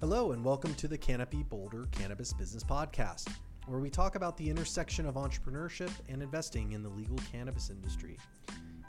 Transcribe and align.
Hello, 0.00 0.32
and 0.32 0.42
welcome 0.42 0.72
to 0.76 0.88
the 0.88 0.96
Canopy 0.96 1.42
Boulder 1.42 1.86
Cannabis 1.92 2.32
Business 2.32 2.64
Podcast, 2.64 3.28
where 3.66 3.80
we 3.80 3.90
talk 3.90 4.14
about 4.14 4.34
the 4.38 4.48
intersection 4.48 5.04
of 5.04 5.16
entrepreneurship 5.16 5.90
and 6.08 6.22
investing 6.22 6.72
in 6.72 6.82
the 6.82 6.88
legal 6.88 7.18
cannabis 7.30 7.68
industry. 7.68 8.16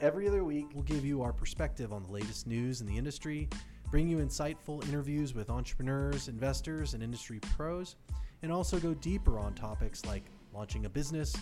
Every 0.00 0.26
other 0.26 0.42
week, 0.42 0.68
we'll 0.72 0.84
give 0.84 1.04
you 1.04 1.20
our 1.20 1.34
perspective 1.34 1.92
on 1.92 2.02
the 2.02 2.10
latest 2.10 2.46
news 2.46 2.80
in 2.80 2.86
the 2.86 2.96
industry, 2.96 3.50
bring 3.90 4.08
you 4.08 4.16
insightful 4.16 4.82
interviews 4.88 5.34
with 5.34 5.50
entrepreneurs, 5.50 6.28
investors, 6.28 6.94
and 6.94 7.02
industry 7.02 7.40
pros, 7.40 7.96
and 8.40 8.50
also 8.50 8.78
go 8.80 8.94
deeper 8.94 9.38
on 9.38 9.52
topics 9.52 10.06
like 10.06 10.24
launching 10.54 10.86
a 10.86 10.88
business, 10.88 11.36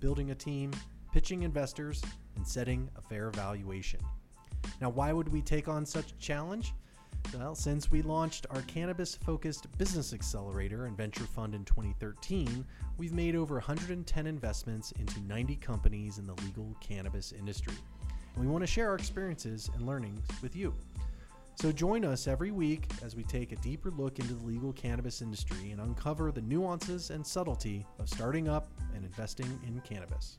building 0.00 0.30
a 0.30 0.34
team, 0.34 0.70
pitching 1.12 1.42
investors, 1.42 2.02
and 2.36 2.48
setting 2.48 2.88
a 2.96 3.02
fair 3.02 3.28
valuation. 3.28 4.00
Now, 4.80 4.88
why 4.88 5.12
would 5.12 5.28
we 5.28 5.42
take 5.42 5.68
on 5.68 5.84
such 5.84 6.12
a 6.12 6.16
challenge? 6.16 6.72
Well, 7.36 7.54
since 7.54 7.90
we 7.90 8.02
launched 8.02 8.46
our 8.50 8.62
cannabis 8.62 9.14
focused 9.14 9.66
business 9.78 10.12
accelerator 10.12 10.86
and 10.86 10.96
venture 10.96 11.24
fund 11.24 11.54
in 11.54 11.64
2013, 11.64 12.64
we've 12.98 13.12
made 13.12 13.36
over 13.36 13.54
110 13.54 14.26
investments 14.26 14.92
into 14.98 15.20
90 15.22 15.56
companies 15.56 16.18
in 16.18 16.26
the 16.26 16.34
legal 16.44 16.76
cannabis 16.80 17.32
industry. 17.32 17.74
And 18.34 18.44
we 18.44 18.50
want 18.50 18.62
to 18.62 18.66
share 18.66 18.88
our 18.88 18.96
experiences 18.96 19.70
and 19.74 19.86
learnings 19.86 20.26
with 20.42 20.56
you. 20.56 20.74
So 21.54 21.70
join 21.70 22.04
us 22.04 22.26
every 22.26 22.50
week 22.50 22.90
as 23.02 23.14
we 23.14 23.22
take 23.22 23.52
a 23.52 23.56
deeper 23.56 23.90
look 23.90 24.18
into 24.18 24.34
the 24.34 24.46
legal 24.46 24.72
cannabis 24.72 25.20
industry 25.20 25.70
and 25.70 25.80
uncover 25.80 26.32
the 26.32 26.40
nuances 26.42 27.10
and 27.10 27.26
subtlety 27.26 27.86
of 27.98 28.08
starting 28.08 28.48
up 28.48 28.68
and 28.94 29.04
investing 29.04 29.60
in 29.66 29.80
cannabis. 29.80 30.38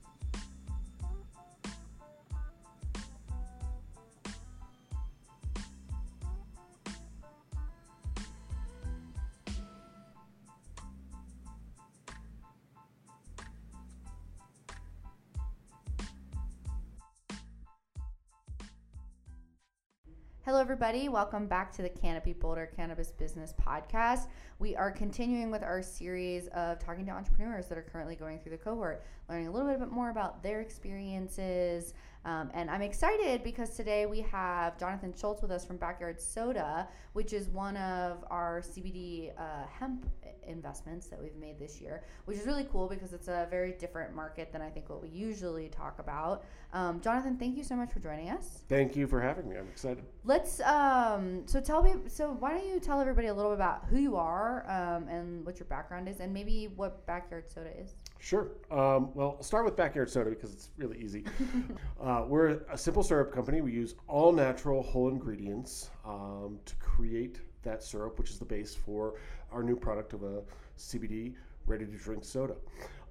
Everybody. 20.71 21.09
Welcome 21.09 21.47
back 21.47 21.73
to 21.73 21.81
the 21.81 21.89
Canopy 21.89 22.31
Boulder 22.31 22.71
Cannabis 22.73 23.11
Business 23.11 23.53
Podcast. 23.61 24.27
We 24.57 24.73
are 24.77 24.89
continuing 24.89 25.51
with 25.51 25.63
our 25.63 25.81
series 25.81 26.47
of 26.47 26.79
talking 26.79 27.05
to 27.07 27.11
entrepreneurs 27.11 27.67
that 27.67 27.77
are 27.77 27.81
currently 27.81 28.15
going 28.15 28.39
through 28.39 28.53
the 28.53 28.57
cohort, 28.57 29.03
learning 29.27 29.47
a 29.47 29.51
little 29.51 29.67
bit 29.67 29.91
more 29.91 30.11
about 30.11 30.41
their 30.41 30.61
experiences. 30.61 31.93
Um, 32.23 32.51
and 32.53 32.69
I'm 32.69 32.81
excited 32.81 33.43
because 33.43 33.71
today 33.71 34.05
we 34.05 34.21
have 34.21 34.77
Jonathan 34.77 35.13
Schultz 35.17 35.41
with 35.41 35.51
us 35.51 35.65
from 35.65 35.77
Backyard 35.77 36.21
Soda, 36.21 36.87
which 37.13 37.33
is 37.33 37.49
one 37.49 37.77
of 37.77 38.23
our 38.29 38.61
CBD 38.61 39.31
uh, 39.39 39.65
hemp 39.67 40.05
investments 40.47 41.07
that 41.07 41.21
we've 41.21 41.35
made 41.35 41.59
this 41.59 41.81
year, 41.81 42.03
which 42.25 42.37
is 42.37 42.45
really 42.45 42.67
cool 42.71 42.87
because 42.87 43.13
it's 43.13 43.27
a 43.27 43.47
very 43.49 43.71
different 43.73 44.15
market 44.15 44.51
than 44.51 44.61
I 44.61 44.69
think 44.69 44.89
what 44.89 45.01
we 45.01 45.09
usually 45.09 45.69
talk 45.69 45.97
about. 45.99 46.43
Um, 46.73 47.01
Jonathan, 47.01 47.37
thank 47.37 47.57
you 47.57 47.63
so 47.63 47.75
much 47.75 47.91
for 47.91 47.99
joining 47.99 48.29
us. 48.29 48.63
Thank 48.69 48.95
you 48.95 49.07
for 49.07 49.19
having 49.19 49.49
me. 49.49 49.57
I'm 49.57 49.67
excited. 49.67 50.03
Let's 50.23 50.61
um, 50.61 51.43
so 51.47 51.59
tell 51.59 51.81
me 51.81 51.93
so 52.07 52.31
why 52.39 52.51
don't 52.51 52.67
you 52.67 52.79
tell 52.79 52.99
everybody 52.99 53.27
a 53.27 53.33
little 53.33 53.51
bit 53.51 53.55
about 53.55 53.85
who 53.85 53.97
you 53.97 54.15
are 54.15 54.63
um, 54.69 55.07
and 55.07 55.45
what 55.45 55.59
your 55.59 55.67
background 55.67 56.07
is 56.07 56.19
and 56.19 56.33
maybe 56.33 56.69
what 56.75 57.05
Backyard 57.07 57.49
Soda 57.49 57.71
is. 57.79 57.95
Sure. 58.21 58.51
Um, 58.69 59.09
well, 59.15 59.37
I'll 59.37 59.43
start 59.43 59.65
with 59.65 59.75
Backyard 59.75 60.07
Soda 60.07 60.29
because 60.29 60.53
it's 60.53 60.69
really 60.77 60.99
easy. 60.99 61.25
uh, 62.01 62.23
we're 62.27 62.61
a 62.71 62.77
simple 62.77 63.01
syrup 63.01 63.33
company. 63.33 63.61
We 63.61 63.71
use 63.71 63.95
all 64.07 64.31
natural 64.31 64.83
whole 64.83 65.09
ingredients 65.09 65.89
um, 66.05 66.59
to 66.65 66.75
create 66.75 67.39
that 67.63 67.83
syrup, 67.83 68.19
which 68.19 68.29
is 68.29 68.37
the 68.37 68.45
base 68.45 68.75
for 68.75 69.15
our 69.51 69.63
new 69.63 69.75
product 69.75 70.13
of 70.13 70.21
a 70.21 70.43
CBD 70.77 71.33
ready 71.65 71.83
to 71.83 71.97
drink 71.97 72.23
soda. 72.23 72.53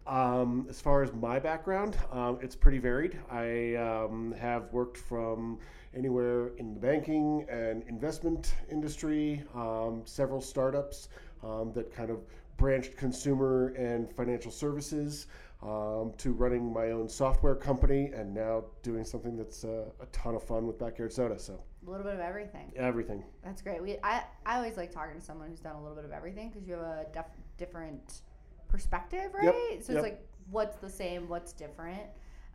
Um, 0.07 0.67
as 0.71 0.81
far 0.81 1.03
as 1.03 1.13
my 1.13 1.41
background, 1.41 1.97
um, 2.13 2.39
it's 2.41 2.55
pretty 2.55 2.79
varied. 2.79 3.19
I 3.29 3.75
um, 3.75 4.33
have 4.39 4.73
worked 4.73 4.97
from 4.97 5.59
anywhere 5.93 6.53
in 6.59 6.73
the 6.73 6.81
banking 6.81 7.47
and 7.51 7.83
investment 7.89 8.55
industry, 8.71 9.43
um, 9.57 10.03
several 10.05 10.41
startups 10.41 11.09
um, 11.43 11.73
that 11.75 11.93
kind 11.93 12.11
of 12.11 12.21
branched 12.61 12.95
consumer 12.97 13.69
and 13.69 14.13
financial 14.13 14.51
services 14.53 15.27
um, 15.63 16.13
to 16.19 16.33
running 16.33 16.71
my 16.73 16.91
own 16.91 17.09
software 17.09 17.55
company 17.55 18.11
and 18.15 18.33
now 18.35 18.63
doing 18.83 19.03
something 19.03 19.35
that's 19.35 19.65
uh, 19.65 19.87
a 20.01 20.07
ton 20.13 20.35
of 20.35 20.43
fun 20.43 20.67
with 20.67 20.79
Backyard 20.79 21.11
Soda. 21.11 21.39
So 21.39 21.59
A 21.87 21.91
little 21.91 22.05
bit 22.05 22.15
of 22.15 22.21
everything. 22.21 22.71
everything. 22.77 23.25
That's 23.43 23.63
great. 23.63 23.83
We 23.83 23.97
I, 24.05 24.23
I 24.45 24.57
always 24.57 24.77
like 24.77 24.93
talking 24.93 25.19
to 25.19 25.25
someone 25.25 25.49
who's 25.49 25.61
done 25.61 25.75
a 25.75 25.81
little 25.81 25.97
bit 25.97 26.05
of 26.05 26.13
everything 26.13 26.51
because 26.51 26.69
you 26.69 26.75
have 26.75 26.83
a 26.83 27.07
def- 27.15 27.25
different 27.57 28.21
perspective, 28.69 29.33
right? 29.35 29.45
Yep, 29.71 29.83
So 29.83 29.93
yep. 29.95 29.99
it's 29.99 30.03
like 30.03 30.29
what's 30.51 30.77
the 30.77 30.91
same, 30.91 31.29
what's 31.29 31.53
different. 31.55 32.03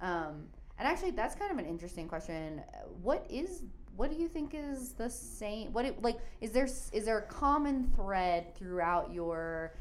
Um, 0.01 0.43
and 0.77 0.87
actually, 0.87 1.11
that's 1.11 1.33
kind 1.35 1.51
of 1.51 1.57
an 1.57 1.65
interesting 1.65 2.07
question. 2.07 2.61
What 3.01 3.25
is 3.29 3.63
what 3.95 4.11
do 4.11 4.17
you 4.17 4.27
think 4.27 4.53
is 4.53 4.91
the 4.91 5.09
same? 5.09 5.73
What 5.73 5.85
it, 5.85 6.01
like 6.03 6.17
is 6.41 6.51
there 6.51 6.65
is 6.65 7.05
there 7.05 7.17
a 7.19 7.23
common 7.27 7.91
thread 7.95 8.53
throughout 8.55 9.11
your 9.11 9.73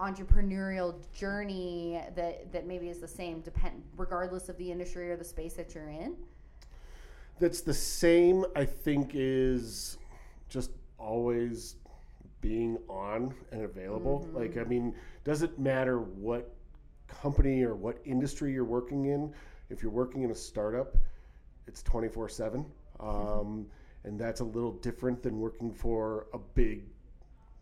entrepreneurial 0.00 0.94
journey 1.12 2.00
that 2.16 2.50
that 2.52 2.66
maybe 2.66 2.88
is 2.88 2.98
the 2.98 3.08
same 3.08 3.40
depend 3.40 3.82
regardless 3.96 4.48
of 4.48 4.56
the 4.56 4.70
industry 4.72 5.10
or 5.10 5.16
the 5.16 5.24
space 5.24 5.54
that 5.54 5.74
you're 5.74 5.90
in? 5.90 6.16
That's 7.38 7.60
the 7.60 7.74
same, 7.74 8.44
I 8.54 8.64
think, 8.64 9.12
is 9.14 9.98
just 10.48 10.72
always 10.98 11.76
being 12.40 12.78
on 12.88 13.34
and 13.52 13.62
available. 13.62 14.26
Mhm. 14.28 14.34
Like, 14.34 14.56
I 14.56 14.64
mean, 14.64 14.94
doesn't 15.24 15.58
matter 15.58 16.00
what 16.00 16.50
company 17.08 17.62
or 17.62 17.74
what 17.74 17.98
industry 18.04 18.52
you're 18.52 18.64
working 18.64 19.06
in. 19.06 19.32
If 19.68 19.82
you're 19.82 19.92
working 19.92 20.22
in 20.22 20.30
a 20.30 20.34
startup, 20.34 20.96
it's 21.66 21.82
24 21.82 22.28
7. 22.28 22.64
Um, 22.98 23.66
and 24.04 24.18
that's 24.18 24.40
a 24.40 24.44
little 24.44 24.72
different 24.72 25.22
than 25.22 25.40
working 25.40 25.72
for 25.72 26.26
a 26.32 26.38
big 26.38 26.84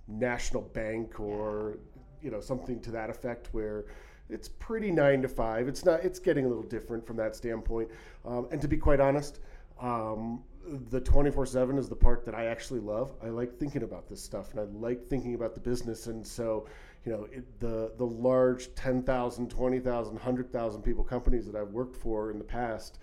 national 0.09 0.62
bank 0.62 1.21
or, 1.21 1.78
you 2.22 2.30
know, 2.30 2.40
something 2.40 2.80
to 2.80 2.90
that 2.92 3.10
effect 3.10 3.48
where 3.52 3.84
it's 4.28 4.48
pretty 4.48 4.90
nine 4.90 5.22
to 5.22 5.28
five. 5.28 5.68
It's 5.68 5.84
not, 5.84 6.04
it's 6.04 6.18
getting 6.18 6.44
a 6.44 6.48
little 6.48 6.62
different 6.62 7.06
from 7.06 7.16
that 7.16 7.34
standpoint. 7.34 7.90
Um, 8.26 8.48
and 8.50 8.60
to 8.60 8.68
be 8.68 8.76
quite 8.76 9.00
honest, 9.00 9.40
um, 9.80 10.42
the 10.90 11.00
24 11.00 11.46
7 11.46 11.78
is 11.78 11.88
the 11.88 11.96
part 11.96 12.26
that 12.26 12.34
I 12.34 12.46
actually 12.46 12.80
love. 12.80 13.12
I 13.22 13.28
like 13.28 13.58
thinking 13.58 13.82
about 13.84 14.08
this 14.08 14.22
stuff 14.22 14.50
and 14.50 14.60
I 14.60 14.64
like 14.64 15.08
thinking 15.08 15.34
about 15.34 15.54
the 15.54 15.60
business. 15.60 16.08
And 16.08 16.26
so, 16.26 16.66
you 17.04 17.12
know, 17.12 17.26
it, 17.32 17.58
the, 17.60 17.92
the 17.96 18.04
large 18.04 18.74
10,000, 18.74 19.48
20,000, 19.48 20.12
100,000 20.12 20.82
people 20.82 21.04
companies 21.04 21.46
that 21.46 21.54
I've 21.56 21.70
worked 21.70 21.96
for 21.96 22.30
in 22.30 22.38
the 22.38 22.44
past, 22.44 22.98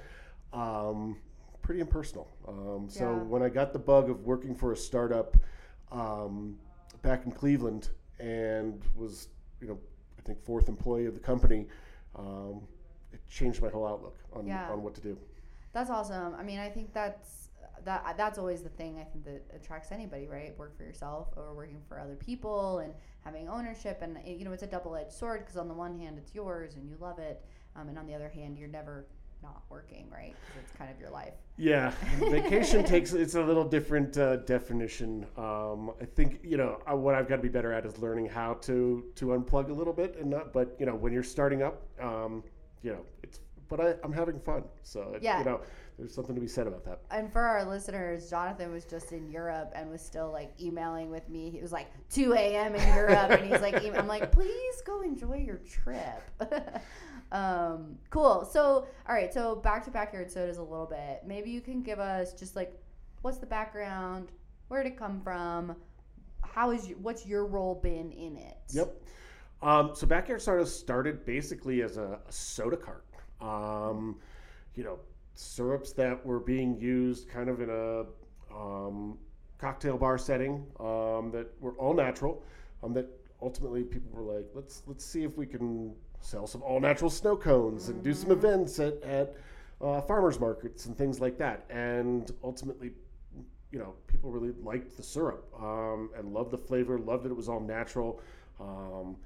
um, 0.54 1.18
pretty 1.64 1.82
impersonal. 1.82 2.30
Um, 2.48 2.88
so 2.88 3.06
Yeah. 3.06 3.24
when 3.24 3.42
I 3.42 3.50
got 3.50 3.74
the 3.74 3.80
bug 3.80 4.12
of 4.12 4.24
working 4.26 4.54
for 4.54 4.72
a 4.74 4.78
startup 4.78 5.36
um, 5.92 6.60
back 7.02 7.26
in 7.26 7.32
Cleveland 7.32 7.90
and 8.20 8.82
was, 8.96 9.28
you 9.62 9.68
know, 9.68 9.80
I 10.18 10.22
think 10.22 10.44
fourth 10.44 10.70
employee 10.70 11.06
of 11.06 11.14
the 11.14 11.20
company, 11.20 11.68
um, 12.16 12.62
it 13.12 13.20
changed 13.28 13.62
my 13.62 13.70
whole 13.70 13.86
outlook 13.88 14.18
on, 14.34 14.46
Yeah. 14.48 14.72
on 14.72 14.84
what 14.84 14.96
to 14.96 15.02
do. 15.02 15.18
That's 15.74 15.90
awesome. 15.90 16.34
I 16.36 16.44
mean, 16.44 16.60
I 16.60 16.70
think 16.70 16.94
that's 16.94 17.50
that 17.84 18.16
that's 18.18 18.40
always 18.40 18.64
the 18.64 18.70
thing 18.70 18.98
I 18.98 19.04
think 19.04 19.26
that 19.26 19.44
attracts 19.54 19.92
anybody, 19.92 20.28
right? 20.28 20.58
Work 20.58 20.76
for 20.76 20.84
yourself 20.84 21.28
or 21.36 21.54
working 21.54 21.82
for 21.88 22.00
other 22.00 22.16
people 22.16 22.80
and 22.80 22.94
having 23.24 23.48
ownership 23.48 24.02
and 24.02 24.18
you 24.26 24.44
know, 24.46 24.54
it's 24.54 24.64
a 24.64 24.68
double-edged 24.68 25.12
sword 25.12 25.42
because 25.42 25.58
on 25.58 25.68
the 25.68 25.74
one 25.74 26.00
hand 26.00 26.18
it's 26.18 26.34
yours 26.34 26.76
and 26.76 26.88
you 26.90 26.96
love 27.00 27.20
it, 27.20 27.44
um, 27.76 27.90
and 27.90 28.00
on 28.00 28.08
the 28.08 28.14
other 28.16 28.30
hand 28.30 28.58
you're 28.58 28.70
never 28.70 29.06
not 29.44 29.64
working, 29.70 30.08
right? 30.12 30.34
'Cause 30.48 30.64
it's 30.64 30.72
kind 30.78 30.90
of 30.92 31.00
your 31.00 31.10
life. 31.10 31.34
Yeah, 31.58 31.92
vacation 32.20 32.84
takes 32.84 33.14
it's 33.14 33.36
a 33.36 33.42
little 33.44 33.64
different 33.64 34.18
uh, 34.18 34.38
definition. 34.38 35.26
Um, 35.38 35.92
I 36.02 36.06
think 36.06 36.40
you 36.44 36.58
know 36.58 36.82
uh, 36.92 36.96
what 36.96 37.16
I've 37.16 37.28
got 37.28 37.38
to 37.38 37.42
be 37.42 37.50
better 37.50 37.72
at 37.72 37.86
is 37.86 37.98
learning 38.00 38.28
how 38.28 38.56
to 38.56 39.06
to 39.16 39.26
unplug 39.28 39.70
a 39.70 39.74
little 39.74 39.94
bit 39.94 40.18
and 40.20 40.30
not. 40.30 40.52
But 40.54 40.76
you 40.80 40.86
know 40.86 40.96
when 40.96 41.14
you're 41.14 41.24
starting 41.24 41.62
up, 41.64 41.82
um, 42.02 42.44
you 42.82 42.92
know 42.92 43.06
it's. 43.24 43.40
But 43.68 43.80
I, 43.82 43.96
I'm 44.04 44.12
having 44.14 44.40
fun, 44.40 44.64
so 44.84 45.14
it, 45.16 45.24
Yeah. 45.24 45.40
you 45.40 45.46
know 45.46 45.62
there's 45.98 46.14
something 46.14 46.36
to 46.36 46.42
be 46.42 46.48
said 46.48 46.68
about 46.68 46.84
that. 46.86 47.02
And 47.10 47.32
for 47.32 47.42
our 47.42 47.64
listeners, 47.64 48.30
Jonathan 48.30 48.72
was 48.72 48.84
just 48.86 49.14
in 49.14 49.30
Europe 49.32 49.72
and 49.76 49.90
was 49.90 50.02
still 50.02 50.32
like 50.32 50.52
emailing 50.60 51.10
with 51.10 51.30
me. 51.30 51.50
He 51.50 51.62
was 51.62 51.72
like 51.72 51.88
2 52.10 52.34
a.m. 52.34 52.76
in 52.76 52.94
Europe, 52.94 53.32
and 53.32 53.50
he's 53.50 53.62
like, 53.62 53.76
I'm 53.98 54.08
like, 54.08 54.32
please 54.32 54.82
go 54.86 55.02
enjoy 55.02 55.38
your 55.38 55.58
trip. 55.58 56.22
um, 57.32 57.98
cool. 58.10 58.46
So, 58.46 58.88
all 59.08 59.16
right. 59.16 59.34
So 59.34 59.56
back 59.56 59.86
to 59.86 59.92
backyard 59.92 60.30
sodas 60.30 60.58
a 60.58 60.64
little 60.64 60.86
bit. 60.86 61.22
Maybe 61.26 61.50
you 61.50 61.62
can 61.62 61.82
give 61.82 62.00
us 62.00 62.34
just 62.34 62.56
like, 62.56 62.78
what's 63.22 63.38
the 63.38 63.46
background? 63.46 64.32
Where 64.68 64.84
did 64.84 64.94
it 64.94 65.00
come 65.00 65.22
from? 65.22 65.76
How 66.44 66.72
is 66.72 66.90
you, 66.90 66.98
what's 67.02 67.26
your 67.26 67.46
role 67.46 67.76
been 67.76 68.12
in 68.12 68.36
it? 68.36 68.58
Yep. 68.72 69.02
Um, 69.62 69.92
so 69.94 70.06
backyard 70.06 70.42
soda 70.42 70.66
started 70.66 71.26
basically 71.26 71.82
as 71.82 71.98
a, 71.98 72.20
a 72.28 72.32
soda 72.32 72.78
cart. 72.78 73.06
Um, 73.42 74.18
you 74.76 74.84
know, 74.84 75.00
syrups 75.36 75.92
that 75.94 76.26
were 76.26 76.40
being 76.40 76.80
used 76.80 77.30
kind 77.30 77.50
of 77.50 77.62
in 77.62 77.70
a 77.70 78.06
um, 78.56 79.18
cocktail 79.58 79.98
bar 79.98 80.18
setting 80.18 80.66
um, 80.80 81.30
that 81.32 81.48
were 81.60 81.74
all 81.74 81.94
natural. 81.94 82.44
Um, 82.84 82.94
that 82.94 83.08
ultimately 83.42 83.84
people 83.84 84.10
were 84.12 84.34
like, 84.34 84.48
let's 84.54 84.84
let's 84.88 85.06
see 85.06 85.24
if 85.24 85.38
we 85.38 85.46
can 85.46 85.94
sell 86.22 86.48
some 86.48 86.64
all 86.64 86.80
natural 86.80 87.10
snow 87.10 87.36
cones 87.36 87.90
and 87.90 88.04
do 88.04 88.14
some 88.14 88.32
events 88.32 88.80
at 88.80 89.02
at 89.04 89.36
uh, 89.82 90.02
farmers 90.02 90.40
markets 90.40 90.86
and 90.86 90.98
things 90.98 91.20
like 91.20 91.38
that. 91.38 91.66
And 91.70 92.32
ultimately, 92.44 92.92
you 93.72 93.80
know, 93.80 93.94
people 94.08 94.32
really 94.32 94.54
liked 94.64 94.96
the 94.96 95.04
syrup 95.04 95.48
um, 95.62 96.10
and 96.18 96.34
loved 96.34 96.52
the 96.52 96.58
flavor, 96.58 96.98
loved 96.98 97.26
that 97.26 97.30
it 97.30 97.36
was 97.36 97.50
all 97.50 97.60
natural. 97.60 98.22
Um, 98.60 99.18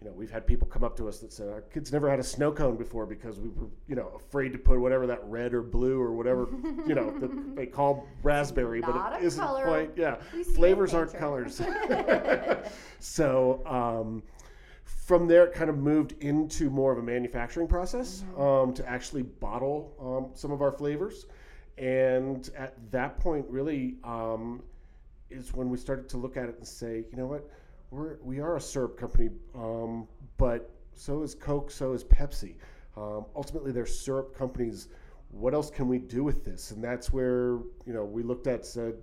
you 0.00 0.06
know, 0.06 0.12
we've 0.14 0.30
had 0.30 0.46
people 0.46 0.68
come 0.68 0.84
up 0.84 0.96
to 0.96 1.08
us 1.08 1.18
that 1.18 1.32
said 1.32 1.48
our 1.48 1.62
kids 1.62 1.92
never 1.92 2.08
had 2.08 2.20
a 2.20 2.24
snow 2.24 2.52
cone 2.52 2.76
before 2.76 3.04
because 3.04 3.40
we 3.40 3.48
were, 3.48 3.66
you 3.88 3.96
know, 3.96 4.12
afraid 4.14 4.52
to 4.52 4.58
put 4.58 4.78
whatever 4.78 5.08
that 5.08 5.20
red 5.24 5.52
or 5.52 5.60
blue 5.60 6.00
or 6.00 6.12
whatever, 6.12 6.46
you 6.86 6.94
know, 6.94 7.10
that 7.18 7.30
they 7.56 7.66
call 7.66 8.06
raspberry, 8.22 8.78
Not 8.80 8.92
but 8.92 9.12
a 9.14 9.16
it 9.16 9.26
isn't 9.26 9.44
color 9.44 9.64
quite. 9.64 9.90
Yeah, 9.96 10.18
we 10.32 10.44
see 10.44 10.50
in 10.50 10.54
flavors 10.56 10.94
aren't 10.94 11.12
colors. 11.14 11.60
so 13.00 13.60
um, 13.66 14.22
from 14.84 15.26
there, 15.26 15.46
it 15.46 15.52
kind 15.52 15.68
of 15.68 15.78
moved 15.78 16.14
into 16.20 16.70
more 16.70 16.92
of 16.92 16.98
a 16.98 17.02
manufacturing 17.02 17.66
process 17.66 18.22
Mm-hmm. 18.34 18.40
um, 18.40 18.74
to 18.74 18.88
actually 18.88 19.22
bottle 19.22 19.94
um, 20.00 20.30
some 20.34 20.52
of 20.52 20.62
our 20.62 20.70
flavors, 20.72 21.26
and 21.76 22.50
at 22.56 22.74
that 22.92 23.18
point, 23.18 23.46
really. 23.48 23.96
Um, 24.04 24.62
is 25.30 25.52
when 25.52 25.68
we 25.68 25.76
started 25.76 26.08
to 26.08 26.16
look 26.16 26.38
at 26.38 26.48
it 26.48 26.56
and 26.56 26.66
say, 26.66 27.04
you 27.10 27.16
know 27.18 27.26
what, 27.26 27.50
we're 27.90 28.18
we 28.22 28.40
are 28.40 28.56
a 28.56 28.60
syrup 28.60 28.98
company, 28.98 29.30
um, 29.54 30.06
but 30.36 30.70
so 30.94 31.22
is 31.22 31.34
Coke, 31.34 31.70
so 31.70 31.92
is 31.92 32.04
Pepsi. 32.04 32.54
Um, 32.96 33.24
ultimately, 33.36 33.72
they're 33.72 33.86
syrup 33.86 34.36
companies. 34.36 34.88
What 35.30 35.54
else 35.54 35.70
can 35.70 35.88
we 35.88 35.98
do 35.98 36.24
with 36.24 36.44
this? 36.44 36.70
And 36.70 36.82
that's 36.82 37.12
where 37.12 37.58
you 37.86 37.92
know 37.92 38.04
we 38.04 38.22
looked 38.22 38.46
at 38.46 38.66
said 38.66 38.94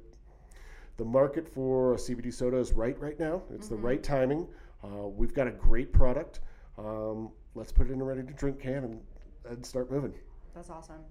the 0.98 1.06
market 1.06 1.48
for 1.48 1.94
a 1.94 1.98
CBD 1.98 2.34
soda 2.34 2.58
is 2.58 2.74
right 2.74 3.00
right 3.00 3.20
now. 3.20 3.42
It's 3.54 3.68
the 3.68 3.76
right 3.76 4.02
timing. 4.02 4.48
Uh, 4.84 5.08
we've 5.08 5.34
got 5.34 5.48
a 5.48 5.52
great 5.52 5.92
product. 5.92 6.42
Um, 6.78 7.32
let's 7.56 7.72
put 7.72 7.90
it 7.90 7.94
in 7.94 8.02
a 8.02 8.04
ready 8.04 8.24
to 8.24 8.34
drink 8.34 8.60
can 8.60 8.84
and, 8.84 9.02
and 9.50 9.66
start 9.66 9.92
moving. 9.92 10.14
That's 10.54 10.70
awesome. 10.70 11.02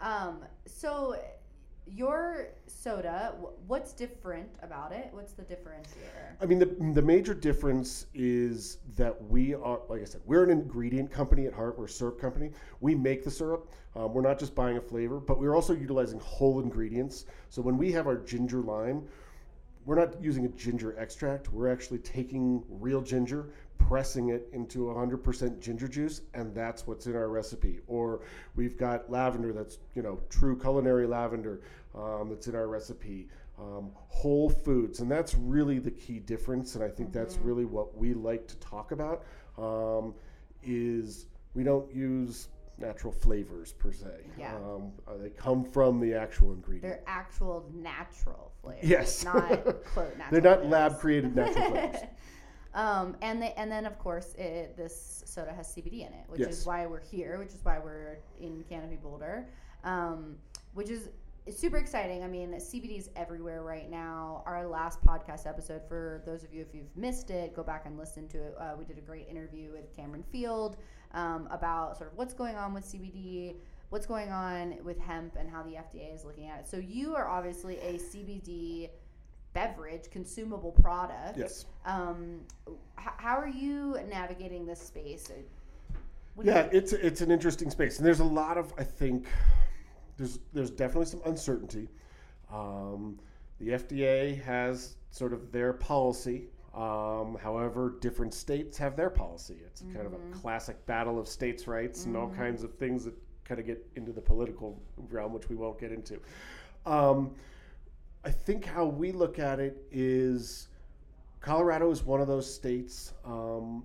Um, 0.00 0.44
so 0.66 1.16
your 1.86 2.48
soda, 2.66 3.34
what's 3.66 3.92
different 3.92 4.48
about 4.62 4.92
it? 4.92 5.08
What's 5.12 5.32
the 5.32 5.42
differentiator? 5.42 6.36
I 6.40 6.46
mean, 6.46 6.58
the, 6.58 6.66
the 6.94 7.02
major 7.02 7.34
difference 7.34 8.06
is 8.14 8.78
that 8.96 9.22
we 9.28 9.54
are, 9.54 9.80
like 9.88 10.02
I 10.02 10.04
said, 10.04 10.20
we're 10.26 10.44
an 10.44 10.50
ingredient 10.50 11.10
company 11.10 11.46
at 11.46 11.52
heart. 11.52 11.78
We're 11.78 11.86
a 11.86 11.88
syrup 11.88 12.20
company. 12.20 12.50
We 12.80 12.94
make 12.94 13.24
the 13.24 13.30
syrup. 13.30 13.70
Um, 13.94 14.12
we're 14.12 14.22
not 14.22 14.38
just 14.38 14.54
buying 14.54 14.76
a 14.76 14.80
flavor, 14.80 15.20
but 15.20 15.38
we're 15.38 15.54
also 15.54 15.74
utilizing 15.74 16.18
whole 16.20 16.60
ingredients. 16.60 17.26
So 17.50 17.62
when 17.62 17.78
we 17.78 17.92
have 17.92 18.06
our 18.06 18.16
ginger 18.16 18.60
lime, 18.60 19.06
we're 19.86 19.94
not 19.94 20.20
using 20.20 20.44
a 20.44 20.48
ginger 20.48 20.98
extract. 20.98 21.52
We're 21.52 21.72
actually 21.72 21.98
taking 21.98 22.62
real 22.68 23.00
ginger, 23.00 23.50
pressing 23.78 24.30
it 24.30 24.48
into 24.52 24.80
100% 24.80 25.60
ginger 25.60 25.88
juice, 25.88 26.22
and 26.34 26.54
that's 26.54 26.86
what's 26.86 27.06
in 27.06 27.16
our 27.16 27.28
recipe. 27.28 27.80
Or 27.86 28.20
we've 28.54 28.76
got 28.76 29.10
lavender 29.10 29.52
that's, 29.52 29.78
you 29.94 30.02
know, 30.02 30.20
true 30.28 30.58
culinary 30.58 31.06
lavender 31.06 31.60
um, 31.94 32.28
that's 32.28 32.46
in 32.46 32.54
our 32.54 32.68
recipe. 32.68 33.28
Um, 33.58 33.90
whole 33.94 34.50
foods, 34.50 35.00
and 35.00 35.10
that's 35.10 35.34
really 35.34 35.78
the 35.78 35.90
key 35.90 36.18
difference. 36.18 36.74
And 36.74 36.84
I 36.84 36.88
think 36.88 37.10
that's 37.10 37.38
really 37.38 37.64
what 37.64 37.96
we 37.96 38.12
like 38.12 38.46
to 38.48 38.56
talk 38.56 38.92
about. 38.92 39.24
Um, 39.56 40.14
is 40.62 41.26
we 41.54 41.64
don't 41.64 41.90
use 41.94 42.48
natural 42.78 43.12
flavors 43.12 43.72
per 43.72 43.92
se. 43.92 44.08
Yeah. 44.38 44.54
Um, 44.56 44.92
uh, 45.06 45.16
they 45.16 45.30
come 45.30 45.64
from 45.64 46.00
the 46.00 46.14
actual 46.14 46.52
ingredient. 46.52 46.82
They're 46.82 47.02
actual 47.06 47.64
natural 47.74 48.52
flavors. 48.62 48.88
Yes. 48.88 49.24
Not 49.24 49.48
quote 49.84 50.16
natural. 50.18 50.30
They're 50.30 50.40
not 50.40 50.66
lab 50.66 50.98
created 50.98 51.34
natural 51.34 51.70
flavors. 51.70 52.00
Um, 52.76 53.16
and 53.22 53.42
they, 53.42 53.52
and 53.56 53.70
then 53.72 53.84
of 53.86 53.98
course 53.98 54.34
it, 54.34 54.76
this 54.76 55.22
soda 55.26 55.52
has 55.52 55.66
CBD 55.74 56.06
in 56.06 56.12
it, 56.12 56.24
which 56.28 56.40
Yes. 56.40 56.58
is 56.60 56.66
why 56.66 56.86
we're 56.86 57.00
here, 57.00 57.38
which 57.38 57.48
is 57.48 57.64
why 57.64 57.78
we're 57.78 58.18
in 58.38 58.62
Canopy 58.68 58.96
Boulder, 58.96 59.48
um, 59.82 60.36
which 60.74 60.90
is 60.90 61.08
super 61.50 61.76
exciting. 61.78 62.22
I 62.24 62.26
mean, 62.26 62.52
CBD 62.54 62.98
is 62.98 63.08
everywhere 63.16 63.62
right 63.62 63.88
now. 63.90 64.42
Our 64.46 64.66
last 64.66 65.00
podcast 65.04 65.46
episode, 65.46 65.82
for 65.88 66.22
those 66.26 66.42
of 66.44 66.52
you 66.52 66.60
if 66.60 66.74
you've 66.74 66.94
missed 66.96 67.30
it, 67.30 67.54
go 67.54 67.62
back 67.62 67.86
and 67.86 67.96
listen 67.96 68.28
to 68.28 68.38
it. 68.38 68.54
Uh, 68.58 68.74
we 68.78 68.84
did 68.84 68.98
a 68.98 69.00
great 69.00 69.28
interview 69.28 69.72
with 69.72 69.94
Cameron 69.96 70.24
Field 70.30 70.76
um, 71.14 71.48
about 71.50 71.96
sort 71.96 72.10
of 72.10 72.18
what's 72.18 72.34
going 72.34 72.56
on 72.56 72.74
with 72.74 72.84
CBD, 72.84 73.54
what's 73.90 74.06
going 74.06 74.30
on 74.30 74.76
with 74.84 74.98
hemp, 74.98 75.36
and 75.38 75.48
how 75.48 75.62
the 75.62 75.74
FDA 75.74 76.12
is 76.14 76.24
looking 76.24 76.48
at 76.48 76.58
it. 76.60 76.68
So 76.68 76.76
you 76.78 77.14
are 77.14 77.28
obviously 77.28 77.78
a 77.78 77.94
CBD 77.94 78.90
beverage, 79.56 80.10
consumable 80.10 80.70
product. 80.70 81.38
Yes. 81.38 81.64
Um, 81.86 82.40
h- 82.68 83.08
how 83.16 83.36
are 83.38 83.48
you 83.48 83.98
navigating 84.08 84.66
this 84.66 84.80
space? 84.80 85.32
What 86.34 86.46
Yeah, 86.46 86.68
it's 86.72 86.92
it's 86.92 87.22
an 87.22 87.30
interesting 87.30 87.70
space, 87.70 87.96
and 87.96 88.06
there's 88.06 88.20
a 88.20 88.24
lot 88.24 88.58
of 88.58 88.74
I 88.78 88.84
think 88.84 89.26
there's 90.18 90.38
there's 90.52 90.70
definitely 90.70 91.06
some 91.06 91.22
uncertainty. 91.24 91.88
Um, 92.52 93.18
the 93.58 93.70
FDA 93.70 94.42
has 94.42 94.96
sort 95.10 95.32
of 95.32 95.50
their 95.50 95.72
policy. 95.72 96.48
Um, 96.74 97.38
however, 97.42 97.96
different 98.02 98.34
states 98.34 98.76
have 98.76 98.94
their 98.96 99.08
policy. 99.08 99.56
It's 99.66 99.80
kind 99.94 100.04
of 100.04 100.12
a 100.12 100.18
classic 100.34 100.84
battle 100.84 101.18
of 101.18 101.26
states' 101.26 101.66
rights 101.66 102.04
and 102.04 102.14
all 102.14 102.28
kinds 102.28 102.62
of 102.62 102.74
things 102.74 103.06
that 103.06 103.14
kind 103.46 103.58
of 103.58 103.64
get 103.66 103.82
into 103.96 104.12
the 104.12 104.20
political 104.20 104.78
realm, 105.08 105.32
which 105.32 105.48
we 105.48 105.56
won't 105.56 105.80
get 105.80 105.90
into. 105.90 106.20
Um, 106.84 107.34
I 108.26 108.30
think 108.30 108.64
how 108.64 108.84
we 108.84 109.12
look 109.12 109.38
at 109.38 109.60
it 109.60 109.86
is 109.92 110.66
Colorado 111.40 111.92
is 111.92 112.02
one 112.02 112.20
of 112.20 112.26
those 112.26 112.52
states 112.52 113.14
um, 113.24 113.84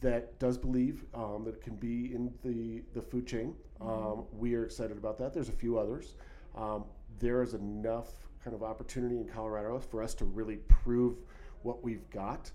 that 0.00 0.38
does 0.38 0.56
believe 0.56 1.04
um, 1.12 1.42
that 1.44 1.56
it 1.56 1.62
can 1.62 1.74
be 1.74 2.14
in 2.14 2.32
the, 2.44 2.84
the 2.94 3.02
food 3.02 3.26
chain. 3.26 3.56
Um, 3.80 4.26
we 4.38 4.54
are 4.54 4.64
excited 4.64 4.96
about 4.96 5.18
that. 5.18 5.34
There's 5.34 5.48
a 5.48 5.52
few 5.52 5.80
others. 5.80 6.14
Um, 6.54 6.84
there 7.18 7.42
is 7.42 7.54
enough 7.54 8.10
kind 8.44 8.54
of 8.54 8.62
opportunity 8.62 9.16
in 9.16 9.26
Colorado 9.26 9.80
for 9.80 10.00
us 10.00 10.14
to 10.14 10.24
really 10.26 10.58
prove 10.68 11.16
what 11.62 11.82
we've 11.82 12.08
got. 12.10 12.52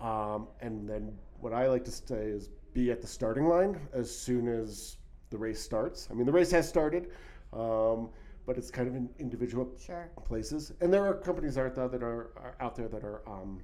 Um, 0.00 0.48
and 0.62 0.88
then 0.88 1.12
what 1.40 1.52
I 1.52 1.68
like 1.68 1.84
to 1.84 1.90
say 1.90 2.24
is 2.24 2.48
be 2.72 2.90
at 2.90 3.02
the 3.02 3.06
starting 3.06 3.48
line 3.48 3.78
as 3.92 4.10
soon 4.10 4.48
as 4.48 4.96
the 5.28 5.36
race 5.36 5.60
starts. 5.60 6.08
I 6.10 6.14
mean, 6.14 6.24
the 6.24 6.32
race 6.32 6.50
has 6.52 6.66
started, 6.66 7.10
um, 7.52 8.08
but 8.46 8.58
it's 8.58 8.70
kind 8.70 8.88
of 8.88 8.94
in 8.94 9.08
individual 9.18 9.70
Sure. 9.78 10.10
places. 10.24 10.72
And 10.80 10.92
there 10.92 11.06
are 11.06 11.14
companies 11.14 11.56
out 11.58 11.74
there 11.74 11.88
that 11.88 12.02
are, 12.02 12.30
are 12.36 12.54
out 12.60 12.74
there 12.76 12.88
that 12.88 13.02
are, 13.04 13.22
um, 13.26 13.60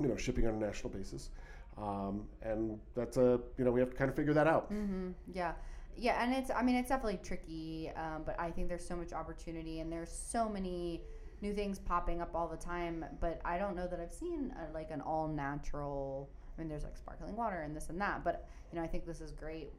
you 0.00 0.08
know, 0.08 0.16
shipping 0.16 0.46
on 0.46 0.54
a 0.54 0.58
national 0.58 0.90
basis. 0.90 1.30
Um, 1.76 2.28
and 2.42 2.78
that's 2.94 3.16
a, 3.16 3.40
you 3.56 3.64
know, 3.64 3.72
we 3.72 3.80
have 3.80 3.90
to 3.90 3.96
kind 3.96 4.10
of 4.10 4.16
figure 4.16 4.34
that 4.34 4.46
out. 4.46 4.72
Mm-hmm. 4.72 5.10
Yeah. 5.32 5.52
Yeah, 5.94 6.22
and 6.22 6.32
it's 6.32 6.50
I 6.50 6.62
mean 6.62 6.76
it's 6.76 6.88
definitely 6.88 7.20
tricky, 7.22 7.90
um, 7.96 8.22
but 8.24 8.34
I 8.40 8.50
think 8.50 8.68
there's 8.68 8.86
so 8.86 8.96
much 8.96 9.12
opportunity 9.12 9.80
and 9.80 9.92
there's 9.92 10.10
so 10.10 10.48
many 10.48 11.02
new 11.42 11.52
things 11.52 11.78
popping 11.78 12.22
up 12.22 12.30
all 12.34 12.48
the 12.48 12.56
time. 12.56 13.04
But 13.20 13.42
I 13.44 13.58
don't 13.58 13.76
know 13.76 13.86
that 13.86 14.00
I've 14.00 14.12
seen 14.12 14.54
a, 14.56 14.72
like 14.72 14.90
an 14.90 15.02
all 15.02 15.28
natural. 15.28 16.30
I 16.56 16.62
mean, 16.62 16.70
there's 16.70 16.84
like 16.84 16.96
sparkling 16.96 17.36
water 17.36 17.60
and 17.60 17.76
this 17.76 17.90
and 17.90 18.00
that, 18.00 18.24
but 18.24 18.48
you 18.72 18.78
know 18.78 18.82
I 18.84 18.86
think 18.88 19.04
this 19.04 19.20
is 19.20 19.32
great 19.32 19.70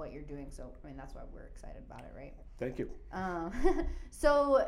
what 0.00 0.12
you're 0.12 0.22
doing. 0.22 0.50
So 0.50 0.72
I 0.82 0.86
mean 0.86 0.96
that's 0.96 1.14
why 1.14 1.22
we're 1.32 1.46
excited 1.46 1.82
about 1.86 2.00
it, 2.00 2.12
right? 2.16 2.32
Thank 2.58 2.78
you. 2.78 2.90
Um, 3.12 3.52
so 4.10 4.66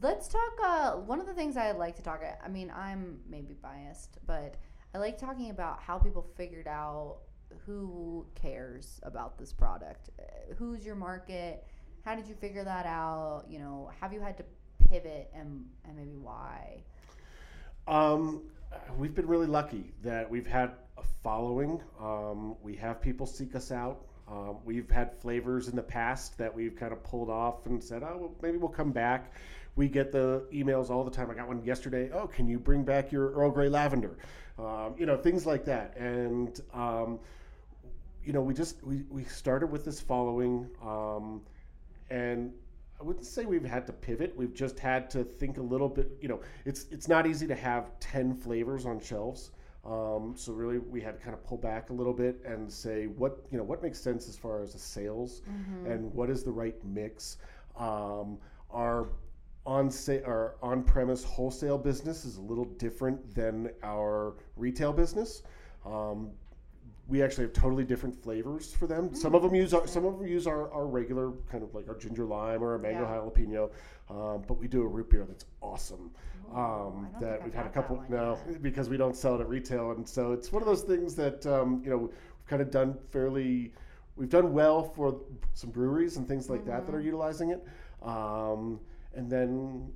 let's 0.00 0.28
talk. 0.28 0.52
Uh, 0.64 0.92
one 0.92 1.20
of 1.20 1.26
the 1.26 1.34
things 1.34 1.56
I 1.56 1.72
like 1.72 1.96
to 1.96 2.02
talk. 2.02 2.22
I 2.44 2.48
mean, 2.48 2.72
I'm 2.74 3.18
maybe 3.28 3.54
biased, 3.54 4.18
but 4.26 4.56
I 4.94 4.98
like 4.98 5.18
talking 5.18 5.50
about 5.50 5.80
how 5.82 5.98
people 5.98 6.26
figured 6.36 6.68
out 6.68 7.18
who 7.66 8.26
cares 8.34 9.00
about 9.02 9.38
this 9.38 9.52
product. 9.52 10.10
Uh, 10.18 10.54
Who's 10.56 10.84
your 10.84 10.94
market? 10.94 11.64
How 12.04 12.14
did 12.14 12.26
you 12.26 12.34
figure 12.34 12.64
that 12.64 12.86
out? 12.86 13.44
You 13.48 13.58
know, 13.58 13.90
have 14.00 14.12
you 14.12 14.20
had 14.20 14.36
to 14.38 14.44
pivot 14.88 15.30
and 15.34 15.64
and 15.84 15.96
maybe 15.96 16.16
why? 16.16 16.82
Um, 17.86 18.42
we've 18.96 19.14
been 19.14 19.26
really 19.26 19.46
lucky 19.46 19.92
that 20.02 20.30
we've 20.30 20.46
had 20.46 20.72
a 20.98 21.02
following. 21.22 21.80
Um, 22.00 22.56
we 22.62 22.76
have 22.76 23.00
people 23.00 23.26
seek 23.26 23.54
us 23.54 23.72
out. 23.72 24.06
Um, 24.28 24.58
we've 24.64 24.90
had 24.90 25.12
flavors 25.20 25.68
in 25.68 25.76
the 25.76 25.82
past 25.82 26.38
that 26.38 26.54
we've 26.54 26.74
kind 26.76 26.92
of 26.92 27.02
pulled 27.02 27.28
off 27.28 27.66
and 27.66 27.82
said, 27.82 28.02
oh, 28.02 28.16
well, 28.18 28.34
maybe 28.42 28.56
we'll 28.56 28.68
come 28.68 28.92
back. 28.92 29.32
We 29.76 29.88
get 29.88 30.12
the 30.12 30.46
emails 30.52 30.90
all 30.90 31.04
the 31.04 31.10
time. 31.10 31.30
I 31.30 31.34
got 31.34 31.48
one 31.48 31.64
yesterday. 31.64 32.10
Oh, 32.12 32.26
can 32.26 32.48
you 32.48 32.58
bring 32.58 32.84
back 32.84 33.10
your 33.10 33.32
Earl 33.32 33.50
Grey 33.50 33.68
lavender? 33.68 34.16
Um, 34.58 34.94
you 34.98 35.06
know, 35.06 35.16
things 35.16 35.46
like 35.46 35.64
that. 35.64 35.96
And, 35.96 36.60
um, 36.72 37.18
you 38.24 38.32
know, 38.32 38.42
we 38.42 38.54
just, 38.54 38.82
we, 38.84 39.04
we 39.10 39.24
started 39.24 39.68
with 39.68 39.84
this 39.84 40.00
following. 40.00 40.68
Um, 40.82 41.42
and 42.10 42.52
I 43.02 43.04
wouldn't 43.04 43.26
say 43.26 43.46
we've 43.46 43.64
had 43.64 43.86
to 43.86 43.92
pivot. 43.92 44.32
We've 44.36 44.54
just 44.54 44.78
had 44.78 45.10
to 45.10 45.24
think 45.24 45.58
a 45.58 45.62
little 45.62 45.88
bit. 45.88 46.18
You 46.20 46.28
know, 46.28 46.40
it's 46.64 46.86
it's 46.92 47.08
not 47.08 47.26
easy 47.26 47.48
to 47.48 47.54
have 47.56 47.98
ten 47.98 48.32
flavors 48.32 48.86
on 48.86 49.00
shelves. 49.00 49.50
Um, 49.84 50.34
so 50.36 50.52
really, 50.52 50.78
we 50.78 51.00
had 51.00 51.18
to 51.18 51.20
kind 51.20 51.34
of 51.34 51.44
pull 51.44 51.58
back 51.58 51.90
a 51.90 51.92
little 51.92 52.12
bit 52.12 52.40
and 52.44 52.70
say 52.72 53.06
what 53.06 53.44
you 53.50 53.58
know 53.58 53.64
what 53.64 53.82
makes 53.82 53.98
sense 54.00 54.28
as 54.28 54.36
far 54.36 54.62
as 54.62 54.72
the 54.74 54.78
sales 54.78 55.42
and 55.86 56.12
what 56.14 56.30
is 56.30 56.44
the 56.44 56.52
right 56.52 56.76
mix. 56.84 57.38
Um, 57.76 58.38
our 58.70 59.08
on 59.66 59.90
say 59.90 60.22
our 60.22 60.54
on-premise 60.62 61.24
wholesale 61.24 61.78
business 61.78 62.24
is 62.24 62.36
a 62.36 62.40
little 62.40 62.64
different 62.64 63.34
than 63.34 63.70
our 63.82 64.34
retail 64.56 64.92
business. 64.92 65.42
Um, 65.84 66.30
we 67.08 67.20
actually 67.20 67.44
have 67.44 67.52
totally 67.52 67.84
different 67.84 68.14
flavors 68.22 68.72
for 68.72 68.86
them. 68.86 69.12
Some 69.14 69.34
of 69.34 69.42
them 69.42 69.54
use 69.54 69.74
our 69.74 69.86
some 69.88 70.04
of 70.04 70.18
them 70.18 70.28
use 70.28 70.46
our, 70.46 70.70
our 70.72 70.86
regular 70.86 71.32
kind 71.50 71.64
of 71.64 71.74
like 71.74 71.88
our 71.88 71.96
ginger 71.96 72.24
lime 72.24 72.62
or 72.62 72.76
a 72.76 72.78
mango 72.78 73.02
Yeah. 73.02 73.08
jalapeno, 73.18 73.70
um, 74.10 74.44
but 74.46 74.58
we 74.58 74.68
do 74.68 74.82
a 74.82 74.86
root 74.86 75.10
beer 75.10 75.24
that's 75.28 75.44
awesome. 75.60 76.12
Um, 76.54 77.08
that 77.20 77.42
we've 77.42 77.52
I've 77.52 77.54
had 77.54 77.66
a 77.66 77.70
couple 77.70 78.02
now 78.08 78.38
because 78.60 78.88
we 78.90 78.96
don't 78.96 79.16
sell 79.16 79.34
it 79.36 79.40
at 79.40 79.48
retail, 79.48 79.92
and 79.92 80.06
so 80.08 80.32
it's 80.32 80.52
one 80.52 80.62
of 80.62 80.68
those 80.68 80.82
things 80.82 81.14
that 81.16 81.46
um, 81.46 81.80
you 81.84 81.90
know 81.90 81.96
we've 81.96 82.46
kind 82.46 82.60
of 82.62 82.70
done 82.70 82.96
fairly. 83.10 83.72
We've 84.16 84.28
done 84.28 84.52
well 84.52 84.82
for 84.84 85.20
some 85.54 85.70
breweries 85.70 86.18
and 86.18 86.28
things 86.28 86.50
like 86.50 86.66
that 86.66 86.84
that 86.86 86.94
are 86.94 86.98
Mm-hmm. 86.98 87.06
utilizing 87.06 87.50
it, 87.50 87.64
um, 88.02 88.78
and 89.14 89.30
then 89.30 89.90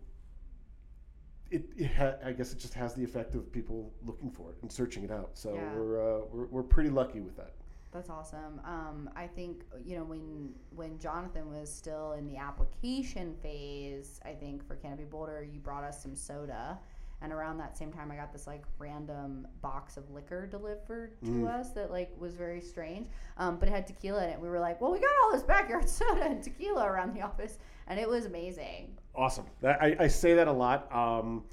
it, 1.51 1.67
it 1.77 1.93
ha- 1.93 2.15
I 2.25 2.33
guess 2.33 2.53
it 2.53 2.59
just 2.59 2.73
has 2.75 2.95
the 2.95 3.05
effect 3.05 3.35
of 3.35 3.53
people 3.53 3.93
looking 4.05 4.31
for 4.31 4.51
it 4.51 4.57
and 4.63 4.73
searching 4.73 5.05
it 5.05 5.11
out. 5.11 5.31
So 5.35 5.55
Yeah. 5.55 5.75
we're, 5.75 6.01
uh, 6.01 6.21
we're 6.33 6.47
we're 6.47 6.63
pretty 6.63 6.89
lucky 6.91 7.21
with 7.21 7.37
that. 7.37 7.53
That's 7.93 8.11
awesome. 8.11 8.61
Um, 8.65 9.09
I 9.17 9.27
think 9.27 9.63
you 9.85 9.97
know 9.97 10.05
when 10.05 10.53
when 10.75 10.99
Jonathan 10.99 11.51
was 11.51 11.73
still 11.73 12.13
in 12.13 12.27
the 12.27 12.37
application 12.37 13.35
phase, 13.43 14.21
I 14.25 14.33
think 14.33 14.67
for 14.67 14.77
Canopy 14.77 15.05
Boulder, 15.05 15.47
you 15.51 15.61
brought 15.61 15.83
us 15.85 16.03
some 16.03 16.15
soda, 16.15 16.79
and 17.23 17.33
around 17.33 17.57
that 17.59 17.79
same 17.79 17.91
time, 17.91 18.11
I 18.11 18.17
got 18.17 18.33
this 18.33 18.47
like 18.47 18.65
random 18.79 19.47
box 19.63 19.97
of 19.97 20.11
liquor 20.11 20.47
delivered 20.47 21.19
to 21.25 21.31
Mm. 21.31 21.49
us 21.49 21.71
that 21.71 21.91
like 21.91 22.11
was 22.19 22.35
very 22.35 22.61
strange, 22.61 23.09
um, 23.39 23.57
but 23.59 23.69
it 23.69 23.73
had 23.73 23.87
tequila 23.87 24.25
in 24.25 24.31
it. 24.31 24.41
We 24.41 24.49
were 24.51 24.61
like, 24.61 24.79
well, 24.81 24.93
we 24.93 24.99
got 24.99 25.11
all 25.25 25.33
this 25.33 25.43
backyard 25.45 25.89
soda 25.89 26.25
and 26.25 26.43
tequila 26.43 26.85
around 26.85 27.15
the 27.15 27.23
office, 27.23 27.59
and 27.87 27.99
it 27.99 28.09
was 28.09 28.27
amazing. 28.27 28.95
Awesome. 29.15 29.47
That, 29.63 29.81
I, 29.81 29.97
I 30.01 30.09
say 30.09 30.35
that 30.35 30.49
a 30.49 30.53
lot. 30.53 30.93
Um, 30.95 31.45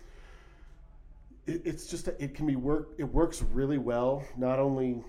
it, 1.45 1.61
it's 1.63 1.87
just 1.87 2.07
it 2.09 2.33
can 2.35 2.45
be 2.47 2.57
work. 2.57 2.89
It 2.97 3.05
works 3.05 3.41
really 3.53 3.77
well, 3.77 4.23
not 4.35 4.59
only 4.59 5.01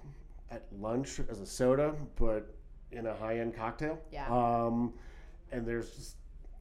at 0.54 0.66
lunch 0.80 1.20
as 1.28 1.40
a 1.40 1.46
soda, 1.46 1.94
but 2.16 2.54
in 2.92 3.06
a 3.06 3.14
high 3.14 3.38
end 3.38 3.54
cocktail. 3.54 3.98
Yeah. 4.12 4.26
Um, 4.28 4.94
and 5.52 5.66
there's 5.66 5.90
just 5.90 6.16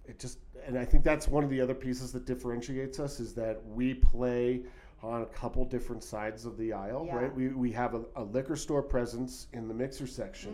it 0.06 0.20
just 0.20 0.40
and 0.68 0.78
I 0.78 0.86
think 0.86 1.04
that's 1.04 1.28
one 1.28 1.44
of 1.44 1.50
the 1.50 1.62
other 1.62 1.74
pieces 1.74 2.12
that 2.14 2.26
differentiates 2.26 3.00
us 3.00 3.20
is 3.20 3.34
that 3.36 3.62
we 3.66 3.94
play 3.94 4.64
on 5.02 5.22
a 5.22 5.26
couple 5.26 5.66
different 5.66 6.02
sides 6.04 6.46
of 6.46 6.58
the 6.58 6.72
aisle, 6.72 7.04
Yeah. 7.06 7.16
right? 7.18 7.36
We, 7.36 7.50
we 7.50 7.72
have 7.74 7.94
a, 7.94 8.04
a 8.16 8.24
liquor 8.24 8.56
store 8.56 8.82
presence 8.82 9.48
in 9.52 9.68
the 9.68 9.74
mixer 9.74 10.08
section, 10.08 10.54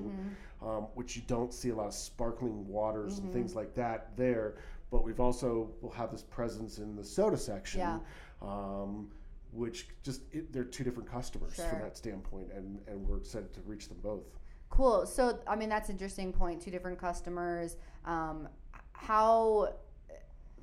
Mm-hmm. 0.62 0.68
um, 0.68 0.84
which 0.96 1.16
you 1.16 1.22
don't 1.28 1.54
see 1.54 1.70
a 1.70 1.76
lot 1.76 1.86
of 1.88 1.94
sparkling 1.94 2.68
waters 2.68 3.20
and 3.20 3.32
things 3.32 3.56
like 3.56 3.76
that 3.76 4.16
there. 4.18 4.56
But 4.92 5.04
we've 5.04 5.20
also 5.20 5.70
will 5.82 5.92
have 5.92 6.12
this 6.12 6.24
presence 6.24 6.80
in 6.80 6.96
the 6.96 7.04
soda 7.04 7.38
section, 7.38 7.80
Yeah. 7.82 8.00
um, 8.42 9.10
which 9.52 9.88
just 10.04 10.22
it, 10.32 10.52
they're 10.54 10.64
two 10.64 10.84
different 10.84 11.10
customers 11.10 11.56
Sure. 11.56 11.66
from 11.66 11.80
that 11.82 11.98
standpoint, 11.98 12.52
and 12.54 12.80
and 12.88 13.08
we're 13.08 13.18
excited 13.18 13.54
to 13.54 13.62
reach 13.62 13.88
them 13.88 13.98
both. 14.02 14.26
Cool. 14.70 15.06
So, 15.06 15.40
I 15.48 15.56
mean, 15.56 15.70
that's 15.70 15.90
an 15.90 15.96
interesting 15.96 16.32
point. 16.32 16.62
Two 16.62 16.72
different 16.72 17.00
customers. 17.00 17.76
Um, 18.06 18.48
how? 18.94 19.74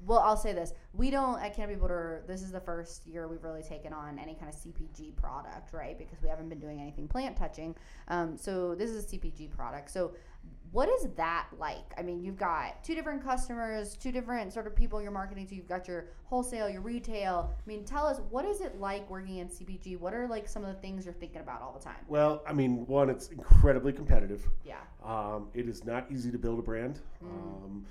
Well, 0.05 0.21
I'll 0.21 0.37
say 0.37 0.53
this: 0.53 0.73
we 0.93 1.11
don't 1.11 1.41
at 1.41 1.55
Canopy 1.57 1.75
Boulder. 1.77 2.23
This 2.29 2.43
is 2.43 2.53
the 2.53 2.61
first 2.61 3.07
year 3.07 3.27
we've 3.27 3.43
really 3.43 3.63
taken 3.63 3.93
on 3.93 4.19
any 4.19 4.35
kind 4.35 4.49
of 4.49 4.55
CPG 4.55 5.17
product, 5.17 5.73
right? 5.73 5.99
Because 5.99 6.23
we 6.23 6.29
haven't 6.29 6.49
been 6.49 6.61
doing 6.61 6.81
anything 6.81 7.09
plant 7.09 7.37
touching. 7.37 7.75
Um, 8.09 8.37
so 8.37 8.75
this 8.75 8.91
is 8.91 9.05
a 9.05 9.17
CPG 9.17 9.51
product. 9.51 9.91
So, 9.91 10.13
what 10.77 10.91
is 10.91 11.09
that 11.17 11.47
like? 11.59 11.95
I 11.97 12.03
mean, 12.03 12.23
you've 12.23 12.37
got 12.37 12.85
two 12.85 12.95
different 12.95 13.25
customers, 13.25 13.97
two 13.97 14.13
different 14.13 14.53
sort 14.53 14.67
of 14.67 14.77
people 14.77 15.01
you're 15.01 15.11
marketing 15.11 15.47
to. 15.47 15.55
You've 15.55 15.69
got 15.69 15.89
your 15.89 16.09
wholesale, 16.25 16.69
your 16.69 16.83
retail. 16.83 17.51
I 17.57 17.67
mean, 17.67 17.83
tell 17.85 18.07
us 18.07 18.21
what 18.29 18.45
is 18.45 18.61
it 18.61 18.79
like 18.79 19.09
working 19.09 19.39
in 19.39 19.49
CPG? 19.49 19.99
What 19.99 20.13
are 20.13 20.29
like 20.29 20.47
some 20.47 20.65
of 20.65 20.75
the 20.75 20.81
things 20.83 21.07
you're 21.07 21.15
thinking 21.15 21.41
about 21.41 21.63
all 21.63 21.73
the 21.73 21.83
time? 21.83 22.05
Well, 22.09 22.43
I 22.47 22.53
mean, 22.53 22.87
one, 22.87 23.09
it's 23.09 23.29
incredibly 23.29 23.93
competitive. 23.93 24.47
Yeah. 24.67 24.77
Um, 25.03 25.49
it 25.55 25.67
is 25.67 25.85
not 25.87 26.11
easy 26.11 26.31
to 26.31 26.39
build 26.39 26.59
a 26.59 26.63
brand. 26.63 27.01
Mm. 27.25 27.29
Um, 27.29 27.87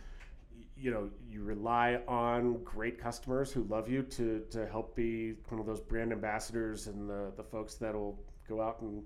you 0.78 0.92
know, 0.92 1.10
you 1.28 1.42
rely 1.42 2.02
on 2.08 2.62
great 2.64 3.00
customers 3.00 3.52
who 3.52 3.64
love 3.64 3.90
you 3.90 4.04
to, 4.04 4.44
to 4.52 4.68
help 4.68 4.96
be 4.96 5.34
one 5.48 5.60
of 5.60 5.66
those 5.66 5.80
brand 5.80 6.12
ambassadors 6.12 6.86
and 6.86 7.10
the, 7.10 7.32
the 7.36 7.44
folks 7.44 7.76
that'll 7.76 8.20
go 8.48 8.62
out 8.62 8.82
and 8.82 9.02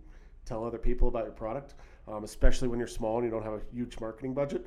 tell 0.50 0.66
other 0.66 0.80
people 0.80 1.08
about 1.08 1.24
your 1.24 1.34
product, 1.34 1.76
um, 2.10 2.24
especially 2.24 2.68
when 2.68 2.80
you're 2.80 2.88
small 2.88 3.18
and 3.18 3.26
you 3.26 3.32
don't 3.32 3.44
have 3.44 3.54
a 3.54 3.62
huge 3.74 4.00
marketing 4.00 4.34
budget. 4.34 4.66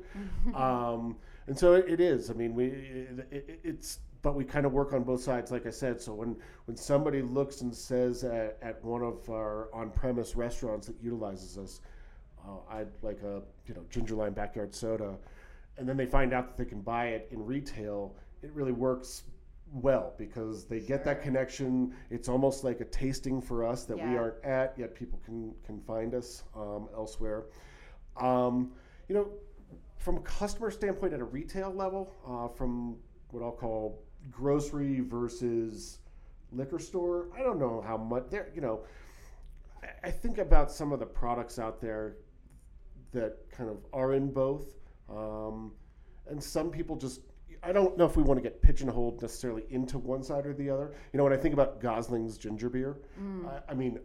um, 0.55 1.15
and 1.47 1.57
so 1.57 1.73
it, 1.73 1.85
it 1.89 1.99
is. 1.99 2.29
I 2.29 2.33
mean, 2.33 2.53
we 2.53 2.65
it, 2.65 3.27
it, 3.31 3.59
it's 3.63 3.99
but 4.21 4.35
we 4.35 4.45
kind 4.45 4.65
of 4.65 4.71
work 4.71 4.93
on 4.93 5.03
both 5.03 5.21
sides, 5.21 5.51
like 5.51 5.67
I 5.67 5.69
said. 5.69 6.01
So 6.01 6.13
when 6.13 6.37
when 6.65 6.77
somebody 6.77 7.21
looks 7.21 7.61
and 7.61 7.75
says 7.75 8.23
at, 8.23 8.57
at 8.61 8.83
one 8.83 9.01
of 9.03 9.29
our 9.29 9.69
on-premise 9.73 10.35
restaurants 10.35 10.87
that 10.87 10.95
utilizes 11.01 11.57
us, 11.57 11.81
uh, 12.47 12.57
I'd 12.69 12.87
like 13.01 13.21
a 13.23 13.41
you 13.67 13.73
know 13.73 13.83
ginger 13.89 14.15
lime 14.15 14.33
backyard 14.33 14.73
soda, 14.73 15.15
and 15.77 15.87
then 15.87 15.97
they 15.97 16.05
find 16.05 16.33
out 16.33 16.47
that 16.47 16.57
they 16.57 16.69
can 16.69 16.81
buy 16.81 17.07
it 17.07 17.27
in 17.31 17.45
retail. 17.45 18.15
It 18.41 18.51
really 18.53 18.71
works 18.71 19.23
well 19.73 20.13
because 20.17 20.65
they 20.65 20.79
get 20.79 21.03
that 21.03 21.21
connection. 21.23 21.93
It's 22.11 22.29
almost 22.29 22.63
like 22.63 22.79
a 22.79 22.85
tasting 22.85 23.41
for 23.41 23.65
us 23.65 23.85
that 23.85 23.95
we 23.97 24.03
Yeah. 24.03 24.19
aren't 24.19 24.43
at 24.45 24.77
yet. 24.77 24.93
People 24.93 25.19
can 25.25 25.53
can 25.63 25.79
find 25.81 26.13
us 26.13 26.43
um, 26.55 26.87
elsewhere. 26.95 27.45
Um, 28.17 28.71
you 29.07 29.15
know, 29.15 29.27
from 29.97 30.17
a 30.17 30.21
customer 30.21 30.69
standpoint 30.69 31.13
at 31.13 31.19
a 31.19 31.25
retail 31.25 31.71
level, 31.73 32.11
uh, 32.25 32.47
from 32.49 32.97
what 33.31 33.41
I'll 33.43 33.51
call 33.51 34.03
grocery 34.31 34.99
versus 34.99 35.99
liquor 36.51 36.79
store, 36.79 37.29
I 37.35 37.41
don't 37.41 37.57
know 37.59 37.81
how 37.81 37.97
much 37.97 38.25
there. 38.29 38.51
You 38.53 38.61
know, 38.61 38.83
I, 39.81 40.07
I 40.07 40.11
think 40.11 40.37
about 40.37 40.71
some 40.71 40.91
of 40.91 40.99
the 40.99 41.05
products 41.05 41.57
out 41.57 41.81
there 41.81 42.17
that 43.11 43.49
kind 43.51 43.69
of 43.69 43.77
are 43.91 44.13
in 44.13 44.31
both, 44.31 44.75
um, 45.09 45.71
and 46.27 46.41
some 46.43 46.69
people 46.69 46.95
just. 46.95 47.21
I 47.63 47.71
don't 47.71 47.97
know 47.97 48.05
if 48.05 48.17
we 48.17 48.23
want 48.23 48.37
to 48.37 48.41
get 48.41 48.61
pigeonholed 48.61 49.21
necessarily 49.21 49.63
into 49.69 49.97
one 49.97 50.21
side 50.23 50.45
or 50.45 50.53
the 50.53 50.69
other. 50.69 50.93
You 51.13 51.17
know, 51.17 51.23
when 51.23 51.33
I 51.33 51.37
think 51.37 51.53
about 51.53 51.79
Gosling's 51.79 52.37
ginger 52.37 52.69
beer, 52.69 52.97
Mm. 53.21 53.47
I, 53.47 53.71
I 53.71 53.73
mean, 53.73 53.99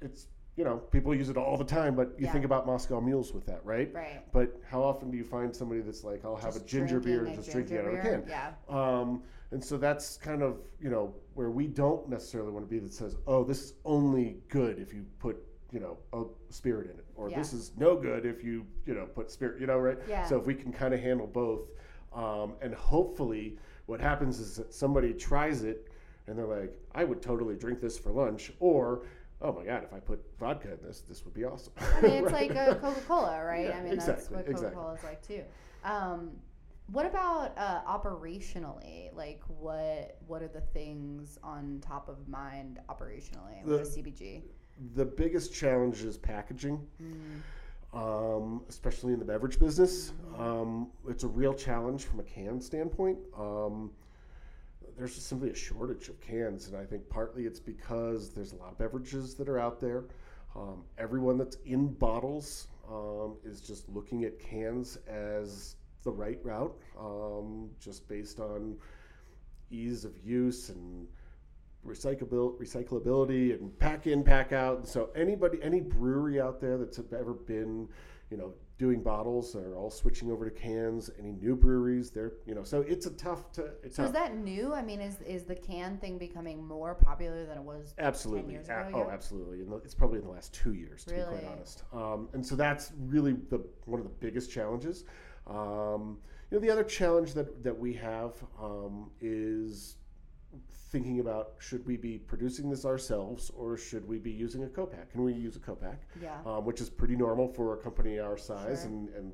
it's 0.00 0.28
you 0.56 0.64
know 0.64 0.76
people 0.78 1.14
use 1.14 1.28
it 1.30 1.36
all 1.36 1.56
the 1.56 1.64
time, 1.64 1.94
but 1.94 2.14
you 2.18 2.26
Yeah. 2.26 2.32
think 2.32 2.44
about 2.44 2.66
Moscow 2.66 3.00
mules 3.00 3.32
with 3.32 3.46
that, 3.46 3.64
right? 3.64 3.92
Right. 3.94 4.22
But 4.32 4.60
how 4.68 4.82
often 4.82 5.10
do 5.10 5.16
you 5.16 5.24
find 5.24 5.54
somebody 5.54 5.80
that's 5.80 6.04
like, 6.04 6.24
I'll 6.24 6.36
have 6.36 6.52
Just 6.54 6.64
a 6.64 6.68
ginger 6.68 7.00
beer 7.00 7.24
and 7.24 7.34
just 7.34 7.50
drinking 7.50 7.76
it 7.76 7.80
out 7.80 7.86
of 7.86 7.94
a 7.94 8.02
can? 8.02 8.24
Yeah. 8.28 8.52
Um, 8.68 9.22
and 9.50 9.62
so 9.62 9.76
that's 9.76 10.16
kind 10.16 10.42
of 10.42 10.58
you 10.80 10.90
know 10.90 11.14
where 11.34 11.50
we 11.50 11.66
don't 11.66 12.08
necessarily 12.08 12.50
want 12.50 12.66
to 12.66 12.70
be 12.70 12.78
that 12.78 12.92
says, 12.92 13.16
oh, 13.26 13.44
this 13.44 13.62
is 13.62 13.74
only 13.84 14.38
good 14.48 14.78
if 14.78 14.92
you 14.94 15.04
put 15.18 15.36
you 15.70 15.80
know 15.80 15.96
a 16.12 16.24
spirit 16.52 16.90
in 16.90 16.98
it, 16.98 17.06
or 17.16 17.30
Yeah. 17.30 17.38
this 17.38 17.52
is 17.54 17.72
no 17.78 17.96
good 17.96 18.24
if 18.26 18.42
you 18.44 18.66
you 18.86 18.94
know 18.94 19.06
put 19.06 19.30
spirit, 19.30 19.60
you 19.60 19.66
know, 19.66 19.78
right? 19.78 19.98
Yeah. 20.08 20.24
So 20.24 20.38
if 20.38 20.46
we 20.46 20.54
can 20.54 20.70
kind 20.72 20.92
of 20.92 21.00
handle 21.00 21.26
both, 21.26 21.68
um, 22.14 22.54
and 22.60 22.74
hopefully 22.74 23.56
what 23.86 24.00
happens 24.00 24.38
is 24.40 24.56
that 24.56 24.72
somebody 24.72 25.12
tries 25.12 25.62
it 25.64 25.88
and 26.26 26.38
they're 26.38 26.46
like, 26.46 26.78
I 26.94 27.04
would 27.04 27.20
totally 27.20 27.56
drink 27.56 27.80
this 27.80 27.98
for 27.98 28.12
lunch, 28.12 28.52
or 28.60 29.02
oh 29.40 29.52
my 29.52 29.64
god, 29.64 29.82
if 29.82 29.92
I 29.92 29.98
put 29.98 30.20
vodka 30.38 30.72
in 30.74 30.78
this, 30.86 31.00
this 31.00 31.24
would 31.24 31.34
be 31.34 31.44
awesome. 31.44 31.72
I 31.78 32.00
mean, 32.00 32.12
it's 32.24 32.32
Right? 32.32 32.54
like 32.54 32.68
a 32.68 32.76
Coca 32.76 33.00
Cola, 33.08 33.44
right? 33.44 33.66
Yeah, 33.68 33.78
I 33.78 33.82
mean, 33.82 33.96
that's 33.96 34.08
exactly, 34.08 34.36
what 34.36 34.46
Coca 34.46 34.50
exactly. 34.52 34.80
Cola 34.82 34.94
is 34.94 35.02
like 35.04 35.26
too. 35.26 35.42
Um, 35.84 36.30
what 36.92 37.06
about 37.06 37.56
uh, 37.58 37.80
operationally? 37.88 39.14
Like, 39.16 39.42
what 39.48 40.16
what 40.26 40.42
are 40.42 40.48
the 40.48 40.60
things 40.60 41.38
on 41.42 41.80
top 41.84 42.08
of 42.08 42.28
mind 42.28 42.78
operationally 42.88 43.64
with 43.64 43.92
The- 43.94 44.00
a 44.00 44.02
CPG? 44.04 44.42
the 44.94 45.04
biggest 45.04 45.52
challenge 45.54 46.02
is 46.02 46.16
packaging. 46.16 46.80
Mm. 47.00 47.40
Um, 47.92 48.62
especially 48.68 49.12
in 49.12 49.18
the 49.18 49.24
beverage 49.24 49.58
business. 49.58 50.12
Um, 50.38 50.88
it's 51.08 51.24
a 51.24 51.28
real 51.28 51.54
challenge 51.54 52.04
from 52.04 52.20
a 52.20 52.24
can 52.24 52.60
standpoint. 52.60 53.18
Um, 53.38 53.90
there's 54.96 55.14
just 55.14 55.28
simply 55.28 55.50
a 55.50 55.54
shortage 55.54 56.08
of 56.08 56.20
cans, 56.20 56.68
and 56.68 56.76
I 56.76 56.84
think 56.84 57.08
partly 57.08 57.44
it's 57.44 57.60
because 57.60 58.30
there's 58.30 58.52
a 58.52 58.56
lot 58.56 58.72
of 58.72 58.78
beverages 58.78 59.34
that 59.34 59.48
are 59.48 59.58
out 59.58 59.80
there. 59.80 60.04
Um, 60.54 60.84
everyone 60.98 61.38
that's 61.38 61.56
in 61.64 61.88
bottles 61.94 62.68
um, 62.90 63.36
is 63.44 63.60
just 63.60 63.88
looking 63.88 64.24
at 64.24 64.38
cans 64.38 64.98
as 65.08 65.76
the 66.02 66.10
right 66.10 66.38
route, 66.42 66.76
um, 66.98 67.70
just 67.80 68.08
based 68.08 68.38
on 68.40 68.76
ease 69.70 70.04
of 70.04 70.12
use 70.22 70.68
and 70.68 71.06
recyclabil- 71.86 72.60
recyclability 72.60 73.58
and 73.58 73.76
pack 73.78 74.06
in, 74.06 74.22
pack 74.22 74.52
out. 74.52 74.78
And 74.78 74.86
so 74.86 75.10
anybody, 75.14 75.58
any 75.62 75.80
brewery 75.80 76.40
out 76.40 76.60
there 76.60 76.78
that's 76.78 76.98
ever 76.98 77.34
been, 77.34 77.88
you 78.30 78.36
know, 78.36 78.54
doing 78.78 79.00
bottles 79.00 79.54
are 79.54 79.76
all 79.76 79.90
switching 79.90 80.30
over 80.30 80.48
to 80.48 80.50
cans. 80.50 81.10
Any 81.18 81.32
new 81.32 81.54
breweries, 81.54 82.10
they're, 82.10 82.32
you 82.46 82.54
know, 82.54 82.64
so 82.64 82.80
it's 82.82 83.06
a 83.06 83.10
tough 83.10 83.52
to. 83.52 83.70
It's 83.82 83.96
So 83.96 84.04
is 84.04 84.12
that 84.12 84.36
new? 84.36 84.72
I 84.72 84.82
mean, 84.82 85.00
is 85.00 85.20
is 85.20 85.44
the 85.44 85.54
can 85.54 85.98
thing 85.98 86.18
becoming 86.18 86.66
more 86.66 86.94
popular 86.94 87.46
than 87.46 87.58
it 87.58 87.62
was? 87.62 87.94
Absolutely. 87.98 88.54
years 88.54 88.68
A- 88.68 88.90
oh, 88.94 89.08
absolutely. 89.10 89.60
And 89.60 89.72
it's 89.84 89.94
probably 89.94 90.18
in 90.18 90.24
the 90.24 90.30
last 90.30 90.52
two 90.52 90.72
years, 90.74 91.04
to 91.04 91.14
be 91.14 91.22
quite 91.22 91.44
honest. 91.44 91.84
Um, 91.92 92.28
and 92.32 92.44
so 92.44 92.56
that's 92.56 92.92
really 92.98 93.34
the 93.50 93.64
one 93.84 94.00
of 94.00 94.04
the 94.04 94.14
biggest 94.20 94.50
challenges. 94.50 95.04
Um, 95.46 96.18
you 96.50 96.56
know, 96.56 96.60
the 96.60 96.70
other 96.70 96.84
challenge 96.84 97.34
that 97.34 97.62
that 97.62 97.78
we 97.78 97.92
have 97.94 98.34
um, 98.60 99.10
is 99.20 99.96
thinking 100.92 101.20
about 101.20 101.54
should 101.58 101.84
we 101.86 101.96
be 101.96 102.18
producing 102.18 102.68
this 102.70 102.84
ourselves 102.84 103.50
or 103.56 103.76
should 103.78 104.06
we 104.06 104.18
be 104.18 104.30
using 104.30 104.62
a 104.64 104.68
co-pack? 104.68 105.10
Can 105.10 105.24
we 105.24 105.32
use 105.32 105.56
a 105.56 105.58
co-pack? 105.58 106.02
Yeah. 106.22 106.36
um, 106.44 106.64
which 106.66 106.80
is 106.82 106.90
pretty 106.90 107.16
normal 107.16 107.48
for 107.48 107.72
a 107.74 107.76
company 107.78 108.18
our 108.18 108.36
size, 108.36 108.82
Sure. 108.82 108.90
and 108.90 109.08
and 109.16 109.32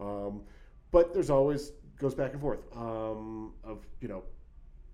um, 0.00 0.42
but 0.92 1.12
there's 1.12 1.28
always 1.30 1.72
goes 1.98 2.14
back 2.14 2.32
and 2.32 2.40
forth 2.40 2.60
um, 2.76 3.52
of 3.64 3.84
you 4.00 4.08
know 4.08 4.22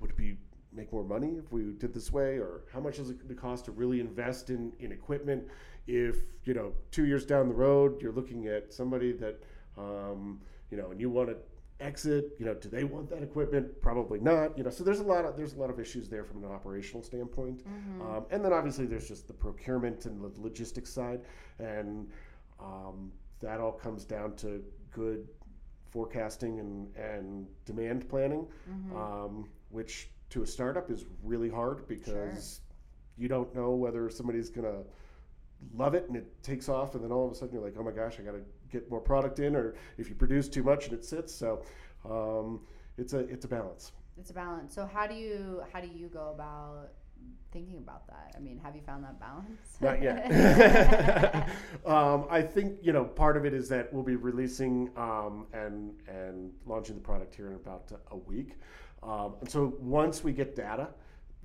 would 0.01 0.11
it 0.11 0.17
be 0.17 0.39
make 0.73 0.93
more 0.93 1.05
money 1.05 1.37
if 1.39 1.53
we 1.53 1.73
did 1.73 1.93
this 1.95 2.11
way, 2.13 2.39
or 2.39 2.63
how 2.73 2.81
much 2.81 2.99
is 2.99 3.11
it 3.11 3.17
going 3.19 3.29
to 3.29 3.35
cost 3.35 3.67
to 3.67 3.73
really 3.73 4.01
invest 4.01 4.49
in 4.51 4.73
in 4.81 4.91
equipment? 4.93 5.45
If 5.87 6.17
you 6.45 6.55
know 6.55 6.73
two 6.91 7.05
years 7.07 7.25
down 7.27 7.49
the 7.49 7.55
road 7.55 8.01
you're 8.01 8.13
looking 8.13 8.47
at 8.47 8.73
somebody 8.73 9.13
that 9.13 9.43
um, 9.77 10.41
you 10.71 10.79
know 10.79 10.91
and 10.91 11.01
you 11.01 11.11
want 11.11 11.29
to 11.29 11.37
exit 11.81 12.33
you 12.41 12.45
know 12.45 12.55
do 12.55 12.69
they 12.69 12.83
want 12.83 13.09
that 13.09 13.23
equipment 13.23 13.81
probably 13.81 14.19
not 14.19 14.57
you 14.59 14.65
know 14.65 14.71
so 14.71 14.83
there's 14.83 14.99
a 14.99 15.05
lot 15.05 15.25
of 15.25 15.37
there's 15.37 15.55
a 15.55 15.59
lot 15.59 15.71
of 15.71 15.79
issues 15.79 16.09
there 16.09 16.25
from 16.25 16.43
an 16.43 16.51
operational 16.51 17.03
standpoint 17.05 17.63
Mm-hmm. 17.65 18.03
um, 18.03 18.25
and 18.31 18.45
then 18.45 18.53
obviously 18.53 18.85
there's 18.87 19.07
just 19.07 19.29
the 19.29 19.33
procurement 19.33 20.05
and 20.07 20.21
the 20.21 20.33
logistics 20.41 20.93
side, 20.93 21.21
and 21.61 22.09
um, 22.59 23.13
that 23.41 23.61
all 23.61 23.71
comes 23.73 24.05
down 24.05 24.35
to 24.37 24.63
good 24.91 25.29
forecasting 25.91 26.59
and, 26.61 26.95
and 26.97 27.47
demand 27.65 28.09
planning, 28.09 28.47
Mm-hmm. 28.71 28.97
um, 28.97 29.49
which 29.71 30.11
to 30.31 30.43
a 30.43 30.47
startup 30.47 30.91
is 30.91 31.05
really 31.23 31.49
hard 31.49 31.87
because 31.89 32.61
you 33.17 33.29
don't 33.29 33.55
know 33.55 33.71
whether 33.71 34.11
somebody's 34.11 34.51
to 34.51 34.85
love 35.75 35.95
it 35.95 36.07
and 36.09 36.17
it 36.17 36.43
takes 36.43 36.69
off, 36.69 36.95
and 36.95 37.03
then 37.05 37.13
all 37.13 37.27
of 37.27 37.33
a 37.33 37.35
sudden 37.35 37.55
you're 37.55 37.63
like, 37.65 37.75
oh 37.79 37.83
my 37.83 37.91
gosh, 37.93 38.19
I 38.19 38.23
got 38.23 38.33
to 38.33 38.43
get 38.71 38.91
more 38.91 39.01
product 39.01 39.39
in, 39.39 39.57
or 39.57 39.75
if 39.97 40.09
you 40.09 40.15
produce 40.15 40.49
too 40.49 40.63
much 40.63 40.87
and 40.87 40.95
it 40.95 41.05
sits. 41.05 41.35
So 41.35 41.63
um, 42.09 42.61
it's 42.97 43.13
a 43.13 43.21
it's 43.21 43.45
a 43.45 43.49
balance. 43.49 43.93
It's 44.19 44.31
a 44.31 44.35
balance. 44.35 44.75
So 44.75 44.87
how 44.87 45.07
do 45.07 45.15
you 45.15 45.63
how 45.73 45.81
do 45.81 45.89
you 45.89 46.09
go 46.09 46.33
about 46.35 46.91
thinking 47.53 47.79
about 47.79 48.07
that? 48.09 48.35
I 48.37 48.41
mean, 48.41 48.59
have 48.59 48.75
you 48.75 48.83
found 48.83 49.05
that 49.05 49.19
balance? 49.21 49.79
Not 49.81 50.03
yet. 50.03 50.29
um, 51.87 52.27
I 52.31 52.43
think 52.43 52.79
you 52.83 52.93
know 52.93 53.05
part 53.05 53.37
of 53.37 53.45
it 53.45 53.55
is 53.55 53.69
that 53.69 53.93
we'll 53.93 54.03
be 54.03 54.17
releasing 54.17 54.91
um, 54.97 55.47
and 55.53 55.95
and 56.09 56.53
launching 56.67 56.95
the 56.95 57.01
product 57.01 57.35
here 57.35 57.49
in 57.49 57.55
about 57.55 57.91
a 58.11 58.17
week, 58.17 58.55
um, 59.03 59.37
and 59.41 59.51
so 59.51 59.75
once 59.81 60.25
we 60.25 60.33
get 60.33 60.57
data, 60.57 60.89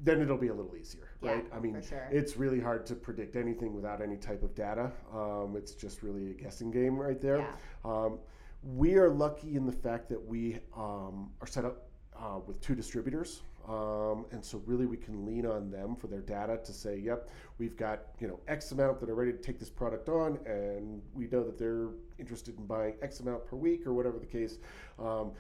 then 0.04 0.22
it'll 0.22 0.38
be 0.38 0.50
a 0.50 0.54
little 0.54 0.76
easier, 0.76 1.08
Yeah, 1.22 1.32
right? 1.32 1.46
I 1.54 1.60
mean, 1.60 1.82
sure. 1.82 2.08
it's 2.12 2.36
really 2.38 2.60
hard 2.60 2.86
to 2.88 2.96
predict 2.96 3.36
anything 3.36 3.74
without 3.74 4.02
any 4.02 4.18
type 4.18 4.44
of 4.44 4.54
data. 4.54 4.92
Um, 5.14 5.56
it's 5.58 5.74
just 5.74 6.04
really 6.04 6.32
a 6.32 6.34
guessing 6.34 6.72
game 6.72 6.98
right 6.98 7.20
there. 7.22 7.40
Yeah. 7.40 7.52
Um, 7.86 8.20
we 8.64 8.96
are 8.96 9.10
lucky 9.10 9.56
in 9.56 9.66
the 9.66 9.72
fact 9.72 10.10
that 10.10 10.24
we 10.24 10.60
um, 10.76 11.32
are 11.42 11.48
set 11.48 11.66
up 11.66 11.88
uh, 12.18 12.40
with 12.46 12.60
two 12.62 12.76
distributors. 12.76 13.42
Um, 13.68 14.26
and 14.32 14.44
so 14.44 14.62
really 14.66 14.86
we 14.86 14.98
can 14.98 15.26
lean 15.26 15.46
on 15.46 15.72
them 15.72 15.96
for 15.96 16.08
their 16.08 16.20
data 16.20 16.60
to 16.66 16.74
say, 16.74 16.98
yep, 16.98 17.30
we've 17.60 17.78
got, 17.78 18.08
you 18.20 18.28
know, 18.28 18.40
X 18.50 18.74
amount 18.74 19.00
that 19.00 19.10
are 19.10 19.16
ready 19.16 19.32
to 19.32 19.38
take 19.38 19.58
this 19.58 19.70
product 19.70 20.10
on 20.10 20.38
and 20.46 21.02
we 21.14 21.28
know 21.28 21.46
that 21.46 21.58
they're 21.58 21.88
interested 22.20 22.58
in 22.58 22.66
buying 22.66 22.96
X 23.02 23.22
amount 23.22 23.46
per 23.46 23.56
week 23.56 23.88
or 23.88 23.94
whatever 23.94 24.20
the 24.20 24.26
case. 24.26 24.58
Um, 25.00 25.32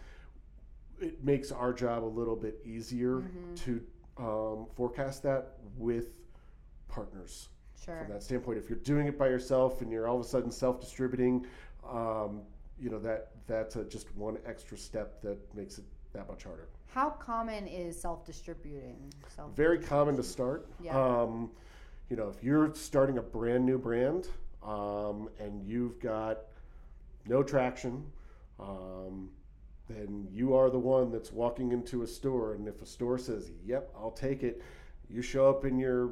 it 1.01 1.21
makes 1.21 1.51
our 1.51 1.73
job 1.73 2.05
a 2.05 2.05
little 2.05 2.35
bit 2.37 2.59
easier 2.63 3.15
Mm-hmm. 3.17 3.55
to 3.55 3.81
um, 4.17 4.67
forecast 4.75 5.23
that 5.23 5.53
with 5.77 6.17
partners 6.87 7.49
Sure. 7.83 7.99
from 8.03 8.13
that 8.13 8.23
standpoint. 8.23 8.57
If 8.57 8.69
you're 8.69 8.79
doing 8.79 9.07
it 9.07 9.17
by 9.17 9.27
yourself 9.27 9.81
and 9.81 9.91
you're 9.91 10.07
all 10.07 10.19
of 10.19 10.25
a 10.25 10.27
sudden 10.27 10.51
self-distributing, 10.51 11.45
um, 11.89 12.41
you 12.79 12.89
know 12.89 12.99
that 12.99 13.31
that's 13.47 13.75
a, 13.75 13.83
just 13.83 14.13
one 14.15 14.37
extra 14.45 14.77
step 14.77 15.21
that 15.21 15.37
makes 15.55 15.77
it 15.77 15.83
that 16.13 16.27
much 16.29 16.43
harder. 16.43 16.67
How 16.93 17.09
common 17.09 17.67
is 17.67 17.99
self-distributing? 17.99 19.11
Self- 19.35 19.55
Very 19.55 19.79
common 19.79 20.15
to 20.15 20.23
start. 20.23 20.67
Yeah. 20.79 20.97
Um, 20.97 21.51
you 22.09 22.15
know, 22.15 22.29
if 22.29 22.43
you're 22.43 22.73
starting 22.75 23.17
a 23.17 23.21
brand 23.21 23.65
new 23.65 23.77
brand 23.79 24.27
um, 24.63 25.29
and 25.39 25.61
you've 25.67 25.99
got 25.99 26.39
no 27.27 27.41
traction, 27.41 28.05
um, 28.59 29.29
then 29.95 30.27
you 30.31 30.55
are 30.55 30.69
the 30.69 30.79
one 30.79 31.11
that's 31.11 31.31
walking 31.31 31.71
into 31.71 32.01
a 32.03 32.07
store. 32.07 32.53
And 32.53 32.67
if 32.67 32.81
a 32.81 32.85
store 32.85 33.17
says, 33.17 33.51
"Yep, 33.65 33.93
I'll 33.95 34.11
take 34.11 34.43
it," 34.43 34.61
you 35.09 35.21
show 35.21 35.49
up 35.49 35.65
in 35.65 35.77
your 35.77 36.11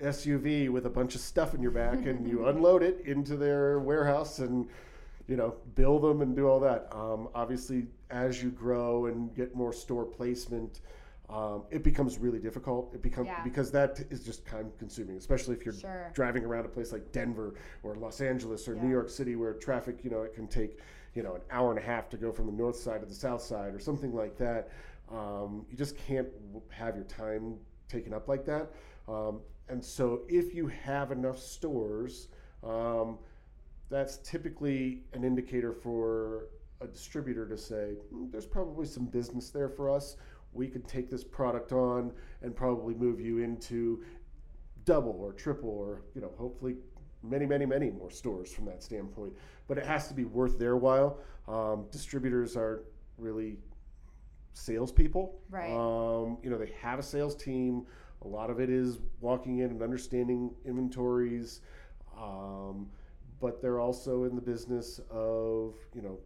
SUV 0.00 0.68
with 0.70 0.86
a 0.86 0.90
bunch 0.90 1.14
of 1.14 1.20
stuff 1.20 1.54
in 1.54 1.60
your 1.62 1.70
back 1.72 2.06
and 2.06 2.26
you 2.26 2.46
unload 2.48 2.82
it 2.82 3.00
into 3.04 3.36
their 3.36 3.78
warehouse 3.80 4.38
and 4.38 4.66
you 5.26 5.36
know 5.36 5.54
bill 5.74 5.98
them 5.98 6.22
and 6.22 6.34
do 6.34 6.48
all 6.48 6.60
that. 6.60 6.88
Um, 6.92 7.28
obviously, 7.34 7.86
as 8.10 8.42
you 8.42 8.50
grow 8.50 9.06
and 9.06 9.34
get 9.34 9.54
more 9.54 9.72
store 9.72 10.04
placement, 10.06 10.80
um, 11.28 11.62
it 11.70 11.84
becomes 11.84 12.18
really 12.18 12.40
difficult. 12.40 12.92
It 12.94 13.02
becomes 13.02 13.26
Yeah. 13.28 13.44
because 13.44 13.70
that 13.72 14.00
is 14.10 14.24
just 14.24 14.44
time 14.46 14.72
consuming, 14.78 15.16
especially 15.16 15.54
if 15.54 15.64
you're 15.64 15.74
Sure. 15.74 16.10
driving 16.14 16.44
around 16.44 16.64
a 16.64 16.68
place 16.68 16.90
like 16.92 17.12
Denver 17.12 17.54
or 17.84 17.94
Los 17.94 18.20
Angeles 18.20 18.66
or 18.66 18.74
Yeah. 18.74 18.82
New 18.82 18.90
York 18.90 19.08
City 19.10 19.36
where 19.36 19.52
traffic, 19.54 20.02
you 20.02 20.10
know, 20.10 20.22
it 20.22 20.34
can 20.34 20.48
take, 20.48 20.80
you 21.14 21.22
know, 21.22 21.34
an 21.34 21.40
hour 21.50 21.70
and 21.70 21.78
a 21.78 21.82
half 21.82 22.08
to 22.10 22.16
go 22.16 22.32
from 22.32 22.46
the 22.46 22.52
north 22.52 22.76
side 22.76 23.00
to 23.00 23.06
the 23.06 23.14
south 23.14 23.42
side 23.42 23.74
or 23.74 23.78
something 23.78 24.14
like 24.14 24.36
that. 24.38 24.70
Um, 25.10 25.66
you 25.68 25.76
just 25.76 25.96
can't 25.96 26.28
have 26.68 26.94
your 26.94 27.04
time 27.04 27.56
taken 27.88 28.14
up 28.14 28.28
like 28.28 28.44
that. 28.46 28.70
Um, 29.08 29.40
and 29.68 29.84
so 29.84 30.22
if 30.28 30.54
you 30.54 30.68
have 30.68 31.10
enough 31.10 31.38
stores, 31.38 32.28
um, 32.62 33.18
that's 33.88 34.18
typically 34.18 35.02
an 35.12 35.24
indicator 35.24 35.72
for 35.72 36.46
a 36.80 36.86
distributor 36.86 37.46
to 37.48 37.58
say, 37.58 37.94
"Hmm, 38.10 38.30
there's 38.30 38.46
probably 38.46 38.86
some 38.86 39.06
business 39.06 39.50
there 39.50 39.68
for 39.68 39.90
us. 39.90 40.16
We 40.52 40.68
could 40.68 40.86
take 40.86 41.10
this 41.10 41.24
product 41.24 41.72
on 41.72 42.12
and 42.42 42.54
probably 42.54 42.94
move 42.94 43.20
you 43.20 43.38
into 43.38 44.04
double 44.84 45.20
or 45.20 45.32
triple 45.32 45.70
or 45.70 46.02
you 46.14 46.20
know 46.20 46.32
hopefully 46.38 46.76
many 47.22 47.46
many 47.46 47.66
many 47.66 47.90
more 47.90 48.10
stores 48.10 48.52
from 48.52 48.64
that 48.66 48.82
standpoint. 48.82 49.32
But 49.68 49.78
it 49.78 49.86
has 49.86 50.08
to 50.08 50.14
be 50.14 50.24
worth 50.24 50.58
their 50.58 50.76
while. 50.76 51.18
Um, 51.48 51.86
distributors 51.90 52.56
are 52.56 52.84
really 53.18 53.58
salespeople. 54.52 55.40
Right. 55.50 55.70
um, 55.70 56.38
you 56.42 56.50
know 56.50 56.58
they 56.58 56.72
have 56.80 56.98
a 56.98 57.02
sales 57.02 57.34
team. 57.34 57.86
A 58.22 58.28
lot 58.28 58.50
of 58.50 58.60
it 58.60 58.68
is 58.68 58.98
walking 59.20 59.58
in 59.58 59.70
and 59.70 59.82
understanding 59.82 60.50
inventories. 60.64 61.60
Um, 62.20 62.88
but 63.40 63.62
they're 63.62 63.80
also 63.80 64.24
in 64.24 64.34
the 64.34 64.42
business 64.42 65.00
of 65.10 65.74
you 65.94 66.02
know 66.02 66.18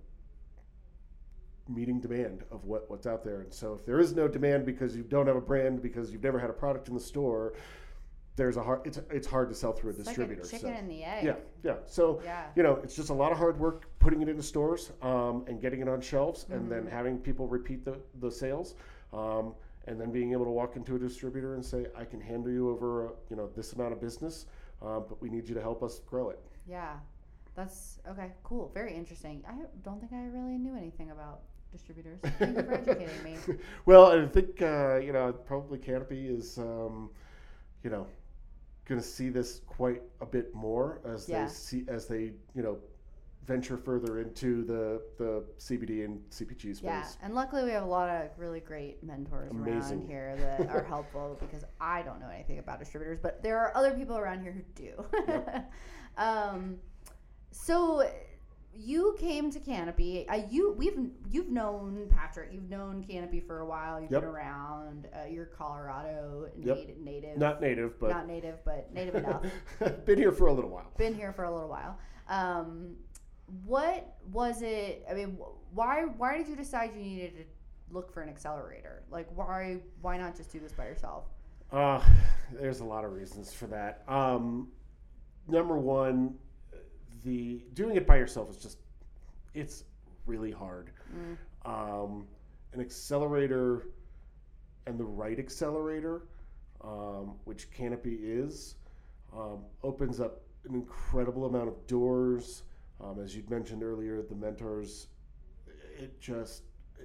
meeting 1.68 2.00
demand 2.00 2.44
of 2.50 2.64
what, 2.64 2.90
what's 2.90 3.06
out 3.06 3.24
there. 3.24 3.40
And 3.40 3.52
so 3.52 3.72
if 3.72 3.86
there 3.86 3.98
is 3.98 4.14
no 4.14 4.28
demand 4.28 4.66
because 4.66 4.94
you 4.94 5.02
don't 5.02 5.26
have 5.26 5.36
a 5.36 5.40
brand 5.40 5.80
because 5.80 6.12
you've 6.12 6.22
never 6.22 6.38
had 6.38 6.50
a 6.50 6.54
product 6.54 6.88
in 6.88 6.94
the 6.94 7.00
store, 7.00 7.54
there's 8.36 8.56
a 8.56 8.62
hard 8.62 8.80
it's 8.84 8.98
it's 9.10 9.26
hard 9.26 9.48
to 9.48 9.54
sell 9.54 9.72
through 9.72 9.90
a 9.90 9.94
It's 9.94 10.04
distributor. 10.04 10.42
like 10.42 10.48
a 10.52 10.56
chicken 10.56 10.74
so 10.74 10.78
and 10.80 10.90
the 10.90 11.04
egg. 11.04 11.24
yeah, 11.24 11.34
yeah. 11.62 11.76
So 11.86 12.20
Yeah. 12.24 12.46
you 12.56 12.62
know, 12.62 12.80
it's 12.82 12.96
just 12.96 13.10
a 13.10 13.14
lot 13.14 13.30
of 13.32 13.38
hard 13.38 13.58
work 13.58 13.86
putting 14.00 14.22
it 14.22 14.28
into 14.28 14.42
stores 14.42 14.90
um, 15.02 15.44
and 15.46 15.60
getting 15.60 15.80
it 15.80 15.88
on 15.88 16.00
shelves, 16.00 16.46
and 16.50 16.62
Mm-hmm. 16.62 16.70
then 16.70 16.86
having 16.86 17.18
people 17.18 17.46
repeat 17.46 17.84
the 17.84 17.96
the 18.20 18.30
sales. 18.30 18.74
Um, 19.12 19.54
and 19.86 20.00
then 20.00 20.10
being 20.10 20.32
able 20.32 20.46
to 20.46 20.50
walk 20.50 20.76
into 20.76 20.96
a 20.96 20.98
distributor 20.98 21.54
and 21.54 21.64
say, 21.64 21.86
"I 21.94 22.04
can 22.06 22.20
handle 22.20 22.50
you 22.50 22.70
over, 22.70 23.08
uh, 23.08 23.10
you 23.30 23.36
know, 23.36 23.48
this 23.54 23.74
amount 23.74 23.92
of 23.92 24.00
business, 24.00 24.46
uh, 24.82 24.98
but 25.00 25.20
we 25.20 25.28
need 25.28 25.46
you 25.48 25.54
to 25.54 25.60
help 25.60 25.82
us 25.82 26.00
grow 26.00 26.30
it." 26.30 26.40
Yeah. 26.66 26.94
That's 27.54 28.00
okay. 28.08 28.32
Cool. 28.42 28.70
Very 28.74 28.94
interesting. 28.94 29.44
I 29.46 29.52
don't 29.84 30.00
think 30.00 30.12
I 30.12 30.24
really 30.26 30.58
knew 30.58 30.74
anything 30.74 31.10
about 31.12 31.40
distributors. 31.70 32.18
Thank 32.38 32.56
you 32.56 32.62
for 32.64 32.74
educating 32.74 33.22
me. 33.22 33.36
Well, 33.86 34.06
I 34.06 34.26
think 34.26 34.60
uh, 34.62 34.96
you 34.96 35.12
know 35.12 35.32
probably 35.32 35.78
Canopy 35.78 36.26
is 36.26 36.58
um, 36.58 37.10
you 37.84 37.90
know 37.90 38.06
going 38.86 39.00
to 39.00 39.06
see 39.06 39.28
this 39.28 39.60
quite 39.66 40.02
a 40.20 40.26
bit 40.26 40.54
more 40.54 41.00
as 41.04 41.28
Yeah. 41.28 41.46
they 41.46 41.50
see 41.50 41.84
as 41.88 42.06
they 42.06 42.32
you 42.54 42.62
know 42.62 42.78
venture 43.46 43.76
further 43.76 44.20
into 44.20 44.64
the 44.64 45.02
the 45.18 45.44
CBD 45.58 46.04
and 46.04 46.20
CPG 46.30 46.76
space. 46.76 46.82
Yeah, 46.82 47.06
and 47.22 47.34
luckily 47.34 47.64
we 47.64 47.70
have 47.70 47.82
a 47.82 47.86
lot 47.86 48.08
of 48.08 48.30
really 48.38 48.60
great 48.60 49.02
mentors 49.02 49.52
around 49.52 50.06
here 50.06 50.34
that 50.36 50.68
are 50.70 50.82
helpful 50.88 51.36
because 51.40 51.64
I 51.80 52.02
don't 52.02 52.20
know 52.20 52.28
anything 52.28 52.58
about 52.58 52.78
distributors, 52.78 53.18
but 53.22 53.42
there 53.42 53.58
are 53.58 53.76
other 53.76 53.92
people 53.92 54.16
around 54.16 54.42
here 54.42 54.52
who 54.52 54.62
do. 54.74 55.04
um, 56.16 56.76
so 57.50 58.08
you 58.76 59.16
came 59.18 59.50
to 59.50 59.60
Canopy. 59.60 60.26
Uh, 60.28 60.42
you 60.50 60.72
we've 60.72 60.98
you've 61.30 61.48
known 61.50 62.06
Patrick. 62.10 62.50
You've 62.52 62.68
known 62.70 63.02
Canopy 63.04 63.40
for 63.40 63.60
a 63.60 63.66
while. 63.66 64.00
You've 64.00 64.10
Yep. 64.10 64.22
been 64.22 64.30
around. 64.30 65.08
Uh, 65.14 65.26
you're 65.28 65.46
Colorado 65.46 66.48
Yep. 66.58 66.76
native, 66.76 66.98
native, 66.98 67.38
Not 67.38 67.60
native, 67.60 67.98
but 68.00 68.10
not 68.10 68.26
native, 68.26 68.64
but 68.64 68.92
native 68.92 69.14
enough. 69.16 69.44
been 70.04 70.18
here 70.18 70.32
for 70.32 70.46
a 70.46 70.52
little 70.52 70.70
while. 70.70 70.90
Been 70.96 71.14
here 71.14 71.32
for 71.32 71.44
a 71.44 71.52
little 71.52 71.68
while. 71.68 71.98
Um, 72.28 72.96
what 73.66 74.16
was 74.32 74.62
it? 74.62 75.04
I 75.10 75.14
mean, 75.14 75.38
why 75.72 76.02
why 76.16 76.36
did 76.38 76.48
you 76.48 76.56
decide 76.56 76.90
you 76.94 77.02
needed 77.02 77.36
to 77.36 77.44
look 77.94 78.12
for 78.12 78.22
an 78.22 78.28
accelerator? 78.28 79.02
Like, 79.10 79.28
why 79.36 79.78
why 80.00 80.16
not 80.18 80.36
just 80.36 80.50
do 80.52 80.60
this 80.60 80.72
by 80.72 80.86
yourself? 80.86 81.24
Uh, 81.72 82.02
there's 82.52 82.80
a 82.80 82.84
lot 82.84 83.04
of 83.04 83.12
reasons 83.12 83.52
for 83.52 83.66
that. 83.66 84.02
Um, 84.08 84.68
number 85.48 85.76
one, 85.76 86.36
the 87.24 87.64
doing 87.74 87.96
it 87.96 88.06
by 88.06 88.16
yourself 88.16 88.50
is 88.50 88.56
just 88.58 88.78
it's 89.54 89.84
really 90.26 90.50
hard. 90.50 90.90
Mm. 91.16 91.36
Um, 91.64 92.26
an 92.72 92.80
accelerator 92.80 93.88
and 94.86 94.98
the 94.98 95.04
right 95.04 95.38
accelerator, 95.38 96.22
um, 96.82 97.36
which 97.44 97.70
Canopy 97.70 98.18
is, 98.22 98.74
um, 99.32 99.60
opens 99.82 100.20
up 100.20 100.42
an 100.68 100.74
incredible 100.74 101.46
amount 101.46 101.68
of 101.68 101.86
doors. 101.86 102.64
Um, 103.00 103.20
as 103.20 103.34
you'd 103.34 103.50
mentioned 103.50 103.82
earlier, 103.82 104.22
the 104.22 104.34
mentors, 104.34 105.08
it 105.98 106.20
just 106.20 106.62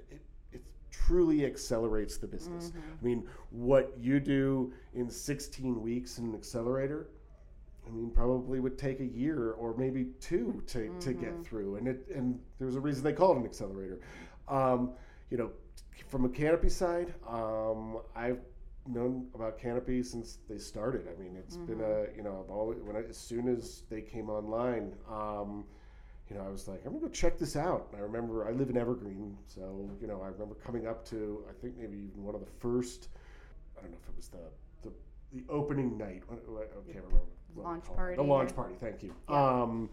it, 0.10 0.21
it 0.51 0.62
truly 0.91 1.45
accelerates 1.45 2.17
the 2.17 2.27
business. 2.27 2.71
I 2.75 3.05
mean, 3.05 3.27
what 3.51 3.93
you 3.99 4.19
do 4.19 4.73
in 4.93 5.10
16 5.10 5.82
weeks 5.82 6.17
in 6.17 6.25
an 6.25 6.36
accelerator, 6.36 7.08
I 7.89 7.95
mean, 7.95 8.12
probably 8.12 8.60
would 8.60 8.78
take 8.78 8.99
a 8.99 9.06
year 9.06 9.52
or 9.52 9.75
maybe 9.78 10.08
two 10.19 10.62
to, 10.67 10.93
to 10.99 11.13
get 11.13 11.43
through. 11.43 11.78
And 11.78 11.88
it 11.88 12.08
and 12.13 12.39
there's 12.60 12.75
a 12.75 12.80
reason 12.80 13.04
they 13.04 13.13
call 13.13 13.34
it 13.34 13.38
an 13.39 13.45
accelerator. 13.45 13.99
Um, 14.47 14.91
you 15.30 15.38
know, 15.38 15.52
from 16.08 16.25
a 16.25 16.30
canopy 16.30 16.69
side, 16.69 17.13
um, 17.28 17.99
I've 18.15 18.39
known 18.88 19.28
about 19.34 19.60
canopy 19.60 20.04
since 20.04 20.39
they 20.49 20.58
started. 20.58 21.08
I 21.08 21.21
mean, 21.21 21.36
it's 21.36 21.58
been 21.58 21.82
a 21.82 22.15
you 22.15 22.23
know 22.23 22.43
I've 22.43 22.52
always 22.52 22.80
when 22.82 22.95
I, 22.95 23.02
as 23.10 23.17
soon 23.17 23.47
as 23.47 23.84
they 23.89 24.02
came 24.02 24.30
online. 24.30 24.93
Um, 25.10 25.65
you 26.30 26.36
know, 26.36 26.43
I 26.43 26.49
was 26.49 26.67
like, 26.67 26.82
I'm 26.86 26.93
gonna 26.93 27.08
go 27.08 27.12
check 27.12 27.39
this 27.39 27.56
out. 27.56 27.88
And 27.91 27.99
I 27.99 28.04
remember 28.04 28.47
I 28.47 28.52
live 28.52 28.69
in 28.69 28.78
Evergreen, 28.78 29.36
so 29.47 29.89
you 29.99 30.06
know, 30.06 30.21
I 30.21 30.28
remember 30.28 30.54
coming 30.56 30.86
up 30.86 31.04
to 31.10 31.43
I 31.49 31.54
think 31.60 31.75
maybe 31.78 31.97
even 31.97 32.23
one 32.23 32.36
of 32.36 32.41
the 32.41 32.52
first. 32.60 33.08
I 33.78 33.82
don't 33.82 33.91
know 33.91 33.97
if 34.02 34.10
it 34.10 34.15
was 34.15 34.28
the 34.28 34.89
the, 34.89 34.93
the 35.34 35.52
opening 35.52 35.97
night. 35.97 36.21
I 36.30 36.36
can't 36.36 37.06
remember. 37.06 37.21
Launch 37.55 37.85
party 37.85 38.15
The 38.15 38.23
launch 38.23 38.55
party. 38.55 38.75
Thank 38.79 39.03
you. 39.03 39.13
Yeah. 39.29 39.62
Um, 39.62 39.89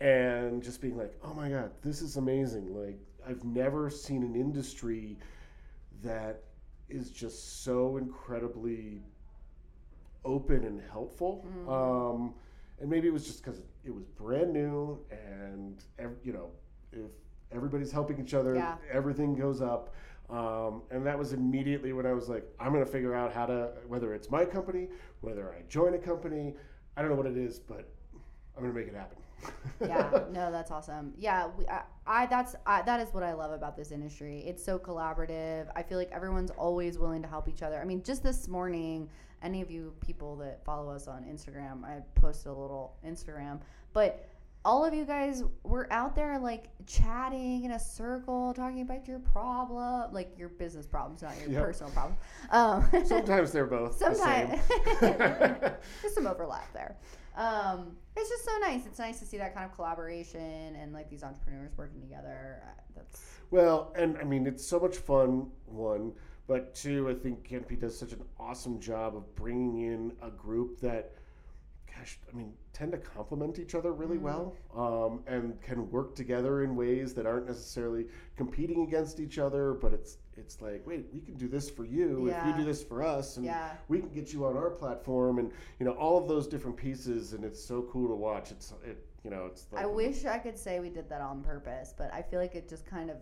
and 0.00 0.62
just 0.62 0.80
being 0.80 0.96
like, 0.96 1.14
oh 1.22 1.34
my 1.34 1.48
god, 1.50 1.70
this 1.82 2.00
is 2.02 2.16
amazing. 2.16 2.74
Like 2.74 2.98
I've 3.26 3.44
never 3.44 3.90
seen 3.90 4.22
an 4.22 4.34
industry 4.34 5.18
that 6.02 6.42
is 6.88 7.10
just 7.10 7.62
so 7.64 7.96
incredibly 7.98 9.02
open 10.24 10.64
and 10.64 10.80
helpful. 10.90 11.46
Um, 11.68 12.34
and 12.80 12.88
maybe 12.88 13.08
it 13.08 13.12
was 13.12 13.26
just 13.26 13.42
because 13.44 13.60
it 13.84 13.94
was 13.94 14.04
brand 14.06 14.52
new, 14.52 14.98
and 15.10 15.84
ev- 15.98 16.16
you 16.24 16.32
know, 16.32 16.50
if 16.92 17.10
everybody's 17.52 17.92
helping 17.92 18.18
each 18.18 18.32
other, 18.34 18.54
Yeah. 18.54 18.76
everything 18.90 19.34
goes 19.34 19.60
up. 19.60 19.94
Um, 20.30 20.82
and 20.90 21.04
that 21.06 21.18
was 21.18 21.32
immediately 21.32 21.92
when 21.92 22.06
I 22.06 22.12
was 22.12 22.28
like, 22.28 22.44
I'm 22.60 22.72
going 22.72 22.84
to 22.84 22.90
figure 22.90 23.14
out 23.14 23.32
how 23.32 23.46
to, 23.46 23.72
whether 23.88 24.14
it's 24.14 24.30
my 24.30 24.44
company, 24.44 24.88
whether 25.22 25.52
I 25.52 25.62
join 25.68 25.94
a 25.94 25.98
company, 25.98 26.54
I 26.96 27.02
don't 27.02 27.10
know 27.10 27.16
what 27.16 27.26
it 27.26 27.36
is, 27.36 27.58
but 27.58 27.88
I'm 28.56 28.64
to 28.64 28.72
make 28.72 28.88
it 28.88 28.94
happen. 28.94 29.16
yeah 29.80 30.10
no 30.30 30.52
that's 30.52 30.70
awesome. 30.70 31.14
Yeah 31.16 31.48
we, 31.56 31.66
I, 31.66 31.82
I 32.06 32.26
that's 32.26 32.56
I, 32.66 32.82
that 32.82 33.00
is 33.00 33.08
what 33.14 33.22
i 33.22 33.32
love 33.32 33.52
about 33.52 33.74
this 33.74 33.90
industry. 33.90 34.44
It's 34.46 34.62
so 34.62 34.78
collaborative. 34.78 35.68
I 35.74 35.82
feel 35.82 35.96
like 35.96 36.10
everyone's 36.12 36.50
always 36.50 36.98
willing 36.98 37.22
to 37.22 37.28
help 37.28 37.48
each 37.48 37.62
other. 37.62 37.80
I 37.80 37.84
mean 37.84 38.02
just 38.02 38.22
this 38.22 38.48
morning 38.48 39.08
any 39.42 39.62
of 39.62 39.70
you 39.70 39.92
people 40.00 40.36
that 40.36 40.64
follow 40.64 40.90
us 40.90 41.08
on 41.08 41.24
instagram 41.24 41.84
i 41.84 41.98
posted 42.14 42.48
a 42.48 42.54
little 42.54 42.96
instagram 43.06 43.60
but 43.92 44.28
all 44.64 44.84
of 44.84 44.92
you 44.92 45.04
guys 45.06 45.42
were 45.62 45.90
out 45.92 46.14
there 46.14 46.38
like 46.38 46.64
chatting 46.86 47.64
in 47.64 47.70
a 47.72 47.78
circle 47.78 48.52
talking 48.52 48.82
about 48.82 49.08
your 49.08 49.18
problem 49.20 50.12
like 50.12 50.36
your 50.38 50.48
business 50.50 50.86
problems 50.86 51.22
not 51.22 51.32
your 51.40 51.48
Yep. 51.50 51.62
personal 51.64 51.92
problems 51.92 52.18
um, 52.50 52.86
Sometimes 53.06 53.52
they're 53.52 53.66
both 53.66 53.96
Sometimes 53.96 54.60
the 55.00 55.74
there's 56.02 56.14
some 56.14 56.26
overlap 56.26 56.72
there. 56.72 56.96
Um, 57.36 57.92
it's 58.16 58.28
just 58.28 58.44
so 58.44 58.50
nice. 58.58 58.84
It's 58.86 58.98
nice 58.98 59.18
to 59.20 59.24
see 59.24 59.38
that 59.38 59.54
kind 59.54 59.64
of 59.64 59.74
collaboration 59.74 60.74
and 60.76 60.92
like 60.92 61.08
these 61.08 61.22
entrepreneurs 61.22 61.70
working 61.76 62.00
together. 62.00 62.60
Uh, 62.62 62.82
That's 62.96 63.22
Well, 63.50 63.92
and 63.96 64.18
I 64.18 64.24
mean, 64.24 64.46
it's 64.46 64.66
so 64.66 64.78
much 64.80 64.96
fun, 64.96 65.46
one, 65.64 66.12
but 66.48 66.74
two, 66.74 67.08
I 67.08 67.14
think 67.14 67.44
Canopy 67.44 67.76
does 67.76 67.96
such 67.98 68.12
an 68.12 68.22
awesome 68.38 68.80
job 68.80 69.16
of 69.16 69.32
bringing 69.36 69.78
in 69.78 70.12
a 70.20 70.30
group 70.30 70.80
that, 70.80 71.12
gosh, 72.00 72.18
I 72.32 72.36
mean, 72.36 72.52
tend 72.72 72.92
to 72.92 72.98
complement 72.98 73.58
each 73.58 73.74
other 73.74 73.92
really 73.92 74.18
well 74.18 74.54
um, 74.74 75.20
and 75.26 75.60
can 75.60 75.90
work 75.90 76.14
together 76.14 76.62
in 76.62 76.74
ways 76.76 77.12
that 77.14 77.26
aren't 77.26 77.46
necessarily 77.46 78.06
competing 78.36 78.82
against 78.84 79.20
each 79.20 79.38
other, 79.38 79.74
but 79.74 79.92
it's 79.92 80.18
it's 80.36 80.62
like, 80.62 80.86
wait, 80.86 81.04
we 81.12 81.20
can 81.20 81.34
do 81.34 81.48
this 81.48 81.68
for 81.68 81.84
you 81.84 82.28
if 82.28 82.46
you 82.46 82.54
do 82.54 82.64
this 82.64 82.82
for 82.82 83.02
us, 83.02 83.36
and 83.36 83.44
Yeah. 83.44 83.72
we 83.88 84.00
can 84.00 84.08
get 84.08 84.32
you 84.32 84.46
on 84.46 84.56
our 84.56 84.70
platform, 84.70 85.38
and 85.38 85.52
you 85.78 85.84
know 85.84 85.92
all 85.92 86.16
of 86.16 86.28
those 86.28 86.46
different 86.46 86.76
pieces, 86.76 87.34
and 87.34 87.44
it's 87.44 87.62
so 87.62 87.82
cool 87.92 88.08
to 88.08 88.14
watch. 88.14 88.50
It's 88.50 88.72
it, 88.84 89.04
you 89.22 89.30
know, 89.30 89.46
it's. 89.46 89.66
Like, 89.70 89.82
I 89.82 89.86
wish 89.86 90.24
I 90.24 90.38
could 90.38 90.58
say 90.58 90.80
we 90.80 90.88
did 90.88 91.10
that 91.10 91.20
on 91.20 91.42
purpose, 91.42 91.92
but 91.96 92.12
I 92.14 92.22
feel 92.22 92.40
like 92.40 92.54
it 92.54 92.68
just 92.68 92.86
kind 92.86 93.10
of. 93.10 93.18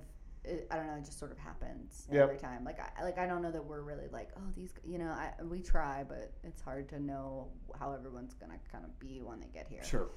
It, 0.48 0.66
I 0.70 0.76
don't 0.76 0.86
know. 0.86 0.94
It 0.94 1.04
just 1.04 1.18
sort 1.18 1.30
of 1.32 1.38
happens 1.38 2.06
Yep. 2.10 2.22
every 2.22 2.36
time. 2.38 2.64
Like 2.64 2.78
I 2.80 3.02
like 3.04 3.18
I 3.18 3.26
don't 3.26 3.42
know 3.42 3.50
that 3.52 3.64
we're 3.64 3.82
really 3.82 4.08
like 4.12 4.30
oh 4.36 4.40
these 4.56 4.72
you 4.84 4.98
know 4.98 5.10
I, 5.10 5.32
we 5.44 5.60
try, 5.60 6.04
but 6.08 6.32
it's 6.42 6.60
hard 6.62 6.88
to 6.90 7.00
know 7.00 7.48
how 7.78 7.92
everyone's 7.92 8.34
gonna 8.34 8.58
kind 8.72 8.84
of 8.84 8.98
be 8.98 9.20
when 9.22 9.40
they 9.40 9.48
get 9.52 9.66
here. 9.68 9.84
Sure. 9.84 10.08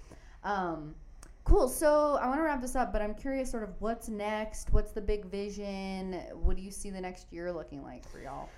Um, 0.43 0.95
cool. 1.43 1.67
So 1.67 2.17
I 2.21 2.27
want 2.27 2.39
to 2.39 2.43
wrap 2.43 2.61
this 2.61 2.75
up, 2.75 2.91
but 2.93 3.01
I'm 3.01 3.13
curious, 3.13 3.51
sort 3.51 3.63
of, 3.63 3.69
what's 3.79 4.09
next? 4.09 4.71
What's 4.73 4.91
the 4.91 5.01
big 5.01 5.25
vision? 5.25 6.13
What 6.33 6.55
do 6.55 6.63
you 6.63 6.71
see 6.71 6.89
the 6.89 7.01
next 7.01 7.31
year 7.31 7.51
looking 7.51 7.83
like 7.83 8.07
for 8.09 8.19
y'all? 8.19 8.49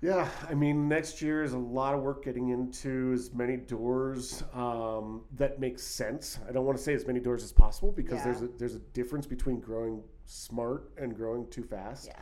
Yeah, 0.00 0.28
I 0.50 0.54
mean, 0.54 0.88
next 0.88 1.22
year 1.22 1.44
is 1.44 1.52
a 1.52 1.58
lot 1.58 1.94
of 1.94 2.00
work 2.02 2.24
getting 2.24 2.48
into 2.48 3.12
as 3.14 3.32
many 3.32 3.56
doors 3.56 4.42
um, 4.52 5.22
that 5.36 5.60
make 5.60 5.78
sense. 5.78 6.40
I 6.48 6.50
don't 6.50 6.64
want 6.64 6.76
to 6.76 6.82
say 6.82 6.92
as 6.94 7.06
many 7.06 7.20
doors 7.20 7.44
as 7.44 7.52
possible 7.52 7.92
because 7.92 8.18
Yeah. 8.18 8.24
there's 8.24 8.42
a 8.42 8.48
there's 8.58 8.74
a 8.74 8.80
difference 8.94 9.26
between 9.26 9.60
growing 9.60 10.02
smart 10.32 10.90
and 10.96 11.14
growing 11.14 11.48
too 11.48 11.62
fast. 11.62 12.08
Yeah. 12.08 12.18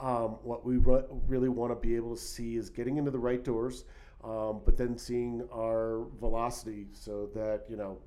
Um, 0.00 0.38
what 0.42 0.64
we 0.64 0.78
re- 0.78 1.04
really 1.26 1.50
want 1.50 1.72
to 1.72 1.76
be 1.76 1.94
able 1.94 2.16
to 2.16 2.20
see 2.20 2.56
is 2.56 2.70
getting 2.70 2.96
into 2.96 3.10
the 3.10 3.18
right 3.18 3.44
doors, 3.44 3.84
um, 4.24 4.62
but 4.64 4.76
then 4.76 4.96
seeing 4.96 5.46
our 5.52 6.06
velocity 6.18 6.86
so 6.92 7.28
that 7.34 7.64
you 7.68 7.76
know 7.76 7.98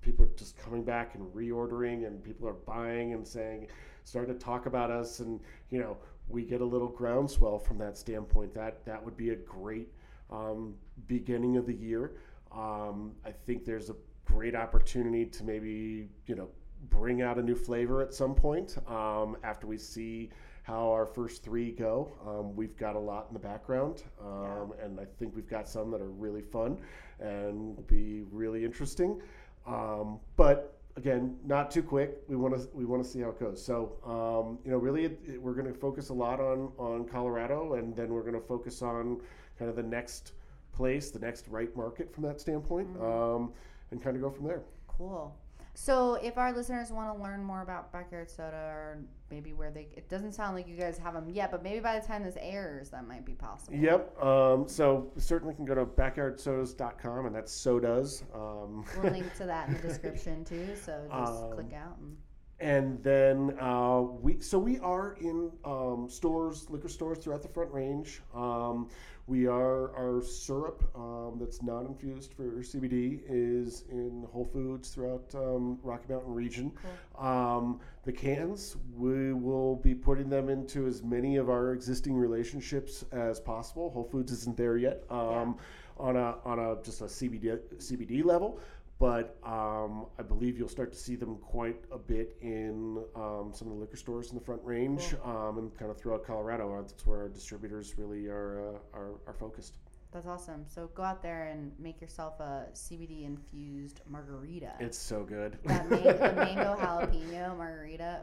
people 0.00 0.24
are 0.24 0.30
just 0.36 0.56
coming 0.56 0.82
back 0.82 1.14
and 1.14 1.24
reordering, 1.32 2.06
and 2.06 2.22
people 2.22 2.48
are 2.48 2.54
buying 2.54 3.12
and 3.12 3.26
saying, 3.26 3.68
starting 4.04 4.36
to 4.36 4.38
talk 4.38 4.66
about 4.66 4.90
us, 4.90 5.20
and 5.20 5.40
you 5.70 5.78
know 5.78 5.96
we 6.28 6.42
get 6.42 6.60
a 6.60 6.64
little 6.64 6.88
groundswell 6.88 7.58
from 7.58 7.78
that 7.78 7.96
standpoint. 7.96 8.52
That 8.54 8.84
that 8.84 9.02
would 9.04 9.16
be 9.16 9.30
a 9.30 9.36
great 9.36 9.88
um, 10.30 10.74
beginning 11.06 11.56
of 11.56 11.66
the 11.66 11.74
year. 11.74 12.16
Um, 12.50 13.12
I 13.24 13.30
think 13.30 13.64
there's 13.64 13.90
a 13.90 13.96
great 14.24 14.56
opportunity 14.56 15.24
to 15.24 15.44
maybe 15.44 16.08
you 16.26 16.34
know 16.34 16.48
bring 16.90 17.22
out 17.22 17.38
a 17.38 17.42
new 17.42 17.54
flavor 17.54 18.02
at 18.02 18.12
some 18.14 18.34
point 18.34 18.76
um, 18.88 19.36
after 19.42 19.66
we 19.66 19.78
see 19.78 20.30
how 20.62 20.90
our 20.90 21.06
first 21.06 21.42
three 21.42 21.72
go. 21.72 22.12
Um, 22.26 22.54
we've 22.54 22.76
got 22.76 22.94
a 22.94 22.98
lot 22.98 23.26
in 23.28 23.34
the 23.34 23.40
background, 23.40 24.02
um, 24.20 24.74
and 24.82 25.00
I 25.00 25.04
think 25.18 25.34
we've 25.34 25.48
got 25.48 25.66
some 25.68 25.90
that 25.92 26.00
are 26.00 26.10
really 26.10 26.42
fun 26.42 26.78
and 27.20 27.74
will 27.76 27.84
be 27.86 28.22
really 28.30 28.64
interesting. 28.64 29.20
Um, 29.66 30.18
but 30.36 30.78
again, 30.96 31.36
not 31.46 31.70
too 31.70 31.82
quick. 31.82 32.18
We 32.28 32.36
want 32.36 32.54
to 32.54 32.68
we 32.74 32.84
want 32.84 33.02
to 33.02 33.08
see 33.08 33.20
how 33.20 33.30
it 33.30 33.40
goes. 33.40 33.64
So 33.64 33.92
um, 34.04 34.58
you 34.64 34.70
know, 34.70 34.76
really, 34.78 35.04
it, 35.06 35.18
it- 35.26 35.42
we're 35.42 35.54
going 35.54 35.72
to 35.72 35.78
focus 35.78 36.10
a 36.10 36.14
lot 36.14 36.38
on 36.40 36.70
on 36.78 37.06
Colorado, 37.06 37.74
and 37.74 37.96
then 37.96 38.12
we're 38.12 38.22
going 38.22 38.34
to 38.34 38.46
focus 38.46 38.82
on 38.82 39.20
kind 39.58 39.70
of 39.70 39.76
the 39.76 39.82
next 39.82 40.32
place, 40.72 41.10
the 41.10 41.18
next 41.18 41.48
right 41.48 41.74
market 41.76 42.12
from 42.12 42.24
that 42.24 42.40
standpoint, 42.40 42.88
um, 43.00 43.52
and 43.90 44.02
kind 44.02 44.16
of 44.16 44.22
go 44.22 44.30
from 44.30 44.46
there. 44.46 44.62
Cool. 44.86 45.34
So, 45.80 46.14
if 46.14 46.36
our 46.38 46.52
listeners 46.52 46.90
want 46.90 47.16
to 47.16 47.22
learn 47.22 47.40
more 47.44 47.62
about 47.62 47.92
Backyard 47.92 48.28
Soda, 48.28 48.56
or 48.56 48.98
maybe 49.30 49.52
where 49.52 49.70
they, 49.70 49.86
it 49.96 50.08
doesn't 50.08 50.32
sound 50.32 50.56
like 50.56 50.66
you 50.66 50.74
guys 50.74 50.98
have 50.98 51.14
them 51.14 51.30
yet, 51.30 51.52
but 51.52 51.62
maybe 51.62 51.78
by 51.78 52.00
the 52.00 52.04
time 52.04 52.24
this 52.24 52.34
airs, 52.40 52.90
that 52.90 53.06
might 53.06 53.24
be 53.24 53.34
possible. 53.34 53.76
Yep. 53.78 54.20
Um, 54.20 54.68
so 54.68 55.12
certainly 55.18 55.54
can 55.54 55.64
go 55.64 55.76
to 55.76 55.86
backyardsodas.com, 55.86 57.26
and 57.26 57.34
that's 57.34 57.52
sodas. 57.52 58.24
Um, 58.34 58.84
We'll 59.00 59.12
link 59.12 59.32
to 59.36 59.44
that 59.46 59.68
in 59.68 59.74
the 59.74 59.80
description 59.88 60.44
too. 60.44 60.74
So 60.84 61.00
just 61.08 61.44
Um, 61.44 61.52
click 61.52 61.72
out. 61.72 61.96
And, 61.98 62.16
And 62.60 63.00
then 63.04 63.56
uh, 63.60 64.00
we, 64.00 64.40
so 64.40 64.58
we 64.58 64.78
are 64.80 65.16
in 65.20 65.52
um, 65.64 66.08
stores, 66.10 66.68
liquor 66.68 66.88
stores 66.88 67.18
throughout 67.18 67.42
the 67.42 67.48
Front 67.48 67.72
Range. 67.72 68.20
Um, 68.34 68.88
we 69.28 69.46
are 69.46 69.94
our 69.94 70.22
syrup 70.22 70.90
um, 70.96 71.36
that's 71.38 71.62
non-infused 71.62 72.32
for 72.32 72.62
CBD 72.62 73.20
is 73.28 73.84
in 73.90 74.26
Whole 74.32 74.46
Foods 74.46 74.88
throughout 74.88 75.32
um, 75.34 75.78
Rocky 75.82 76.06
Mountain 76.08 76.32
region. 76.32 76.72
Um, 77.18 77.78
the 78.04 78.12
cans 78.12 78.76
we 78.96 79.34
will 79.34 79.76
be 79.76 79.94
putting 79.94 80.30
them 80.30 80.48
into 80.48 80.86
as 80.86 81.02
many 81.02 81.36
of 81.36 81.50
our 81.50 81.74
existing 81.74 82.16
relationships 82.16 83.04
as 83.12 83.38
possible. 83.38 83.90
Whole 83.90 84.08
Foods 84.10 84.32
isn't 84.32 84.56
there 84.56 84.78
yet 84.78 85.04
um, 85.10 85.58
on 85.98 86.16
a 86.16 86.36
on 86.46 86.58
a 86.58 86.82
just 86.82 87.02
a 87.02 87.04
CBD 87.04 87.58
CBD 87.76 88.24
level. 88.24 88.58
But 88.98 89.36
um, 89.44 90.06
I 90.18 90.22
believe 90.22 90.58
you'll 90.58 90.68
start 90.68 90.92
to 90.92 90.98
see 90.98 91.14
them 91.14 91.36
quite 91.36 91.84
a 91.92 91.98
bit 91.98 92.36
in 92.40 93.04
um, 93.14 93.52
some 93.54 93.68
of 93.68 93.74
the 93.74 93.80
liquor 93.80 93.96
stores 93.96 94.30
in 94.30 94.34
the 94.38 94.44
Front 94.44 94.60
Range 94.64 95.14
um, 95.24 95.58
and 95.58 95.78
kind 95.78 95.90
of 95.90 95.98
throughout 95.98 96.24
Colorado. 96.24 96.76
That's 96.82 97.06
where 97.06 97.20
our 97.20 97.28
distributors 97.28 97.96
really 97.96 98.26
are 98.26 98.74
uh, 98.74 98.98
are, 98.98 99.10
are 99.28 99.34
focused. 99.34 99.74
That's 100.10 100.26
awesome. 100.26 100.64
So 100.66 100.90
go 100.94 101.02
out 101.02 101.22
there 101.22 101.44
and 101.44 101.70
make 101.78 102.00
yourself 102.00 102.40
a 102.40 102.66
CBD 102.72 103.24
infused 103.24 104.00
margarita. 104.08 104.72
It's 104.80 104.98
so 104.98 105.22
good. 105.22 105.58
that 105.64 105.88
man- 105.88 106.00
the 106.02 106.32
mango 106.34 106.76
jalapeno 106.76 107.56
margarita. 107.56 108.22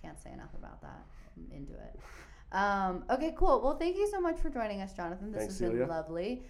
Can't 0.00 0.18
say 0.22 0.32
enough 0.32 0.54
about 0.56 0.80
that. 0.82 1.04
I'm 1.36 1.50
into 1.54 1.72
it. 1.74 2.00
Um, 2.52 3.04
okay, 3.10 3.34
cool. 3.36 3.60
Well, 3.62 3.76
thank 3.76 3.96
you 3.96 4.08
so 4.08 4.20
much 4.20 4.38
for 4.38 4.48
joining 4.48 4.80
us, 4.80 4.92
Jonathan. 4.92 5.32
This 5.32 5.40
Thanks, 5.40 5.54
has 5.54 5.60
been 5.60 5.70
Celia. 5.72 5.86
lovely. 5.86 6.42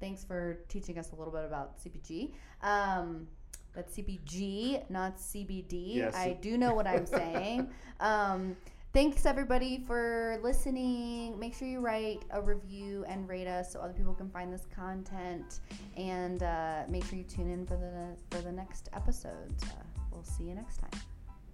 Thanks 0.00 0.24
for 0.24 0.60
teaching 0.68 0.98
us 0.98 1.12
a 1.12 1.16
little 1.16 1.32
bit 1.32 1.44
about 1.44 1.78
CPG. 1.78 2.32
Um, 2.62 3.28
that's 3.74 3.96
CPG, 3.96 4.90
not 4.90 5.16
CBD. 5.16 5.96
Yes. 5.96 6.14
I 6.14 6.38
do 6.40 6.58
know 6.58 6.74
what 6.74 6.86
I'm 6.86 7.06
saying. 7.06 7.70
Um, 8.00 8.56
thanks 8.94 9.26
everybody 9.26 9.84
for 9.86 10.40
listening. 10.42 11.38
Make 11.38 11.54
sure 11.54 11.68
you 11.68 11.80
write 11.80 12.22
a 12.30 12.40
review 12.40 13.04
and 13.06 13.28
rate 13.28 13.46
us 13.46 13.74
so 13.74 13.80
other 13.80 13.92
people 13.92 14.14
can 14.14 14.30
find 14.30 14.50
this 14.50 14.66
content. 14.74 15.60
And 15.98 16.42
uh, 16.42 16.84
make 16.88 17.04
sure 17.04 17.18
you 17.18 17.24
tune 17.24 17.50
in 17.50 17.66
for 17.66 17.76
the 17.76 18.16
for 18.34 18.42
the 18.42 18.52
next 18.52 18.88
episodes. 18.94 19.64
Uh, 19.64 19.82
we'll 20.10 20.24
see 20.24 20.44
you 20.44 20.54
next 20.54 20.78
time. 20.78 20.98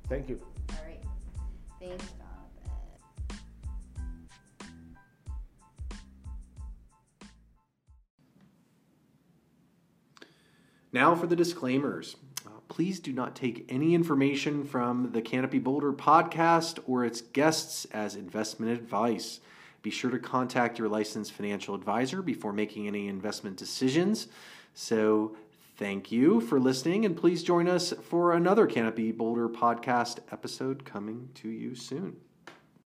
Thank 0.09 0.29
you. 0.29 0.41
All 0.71 0.85
right. 0.87 1.03
Thanks. 1.81 2.05
Now 10.93 11.15
for 11.15 11.27
the 11.27 11.37
disclaimers. 11.37 12.17
Uh, 12.47 12.51
please 12.69 13.01
do 13.01 13.13
not 13.13 13.35
take 13.35 13.67
any 13.69 13.95
information 13.95 14.65
from 14.65 15.13
the 15.13 15.21
Canopy 15.21 15.59
Boulder 15.59 15.93
podcast 15.93 16.79
or 16.87 17.05
its 17.05 17.21
guests 17.21 17.87
as 17.87 18.15
investment 18.15 18.73
advice. 18.73 19.41
Be 19.83 19.91
sure 19.91 20.11
to 20.11 20.19
contact 20.19 20.79
your 20.79 20.89
licensed 20.89 21.33
financial 21.33 21.75
advisor 21.75 22.23
before 22.23 22.53
making 22.53 22.87
any 22.87 23.09
investment 23.09 23.57
decisions. 23.57 24.29
So, 24.75 25.37
thank 25.77 26.11
you 26.11 26.41
for 26.41 26.59
listening, 26.59 27.05
and 27.05 27.17
please 27.17 27.43
join 27.43 27.69
us 27.69 27.93
for 28.03 28.33
another 28.33 28.67
Canopy 28.67 29.13
Boulder 29.13 29.49
podcast 29.49 30.19
episode 30.33 30.85
coming 30.85 31.29
to 31.35 31.49
you 31.49 31.75
soon. 31.75 32.17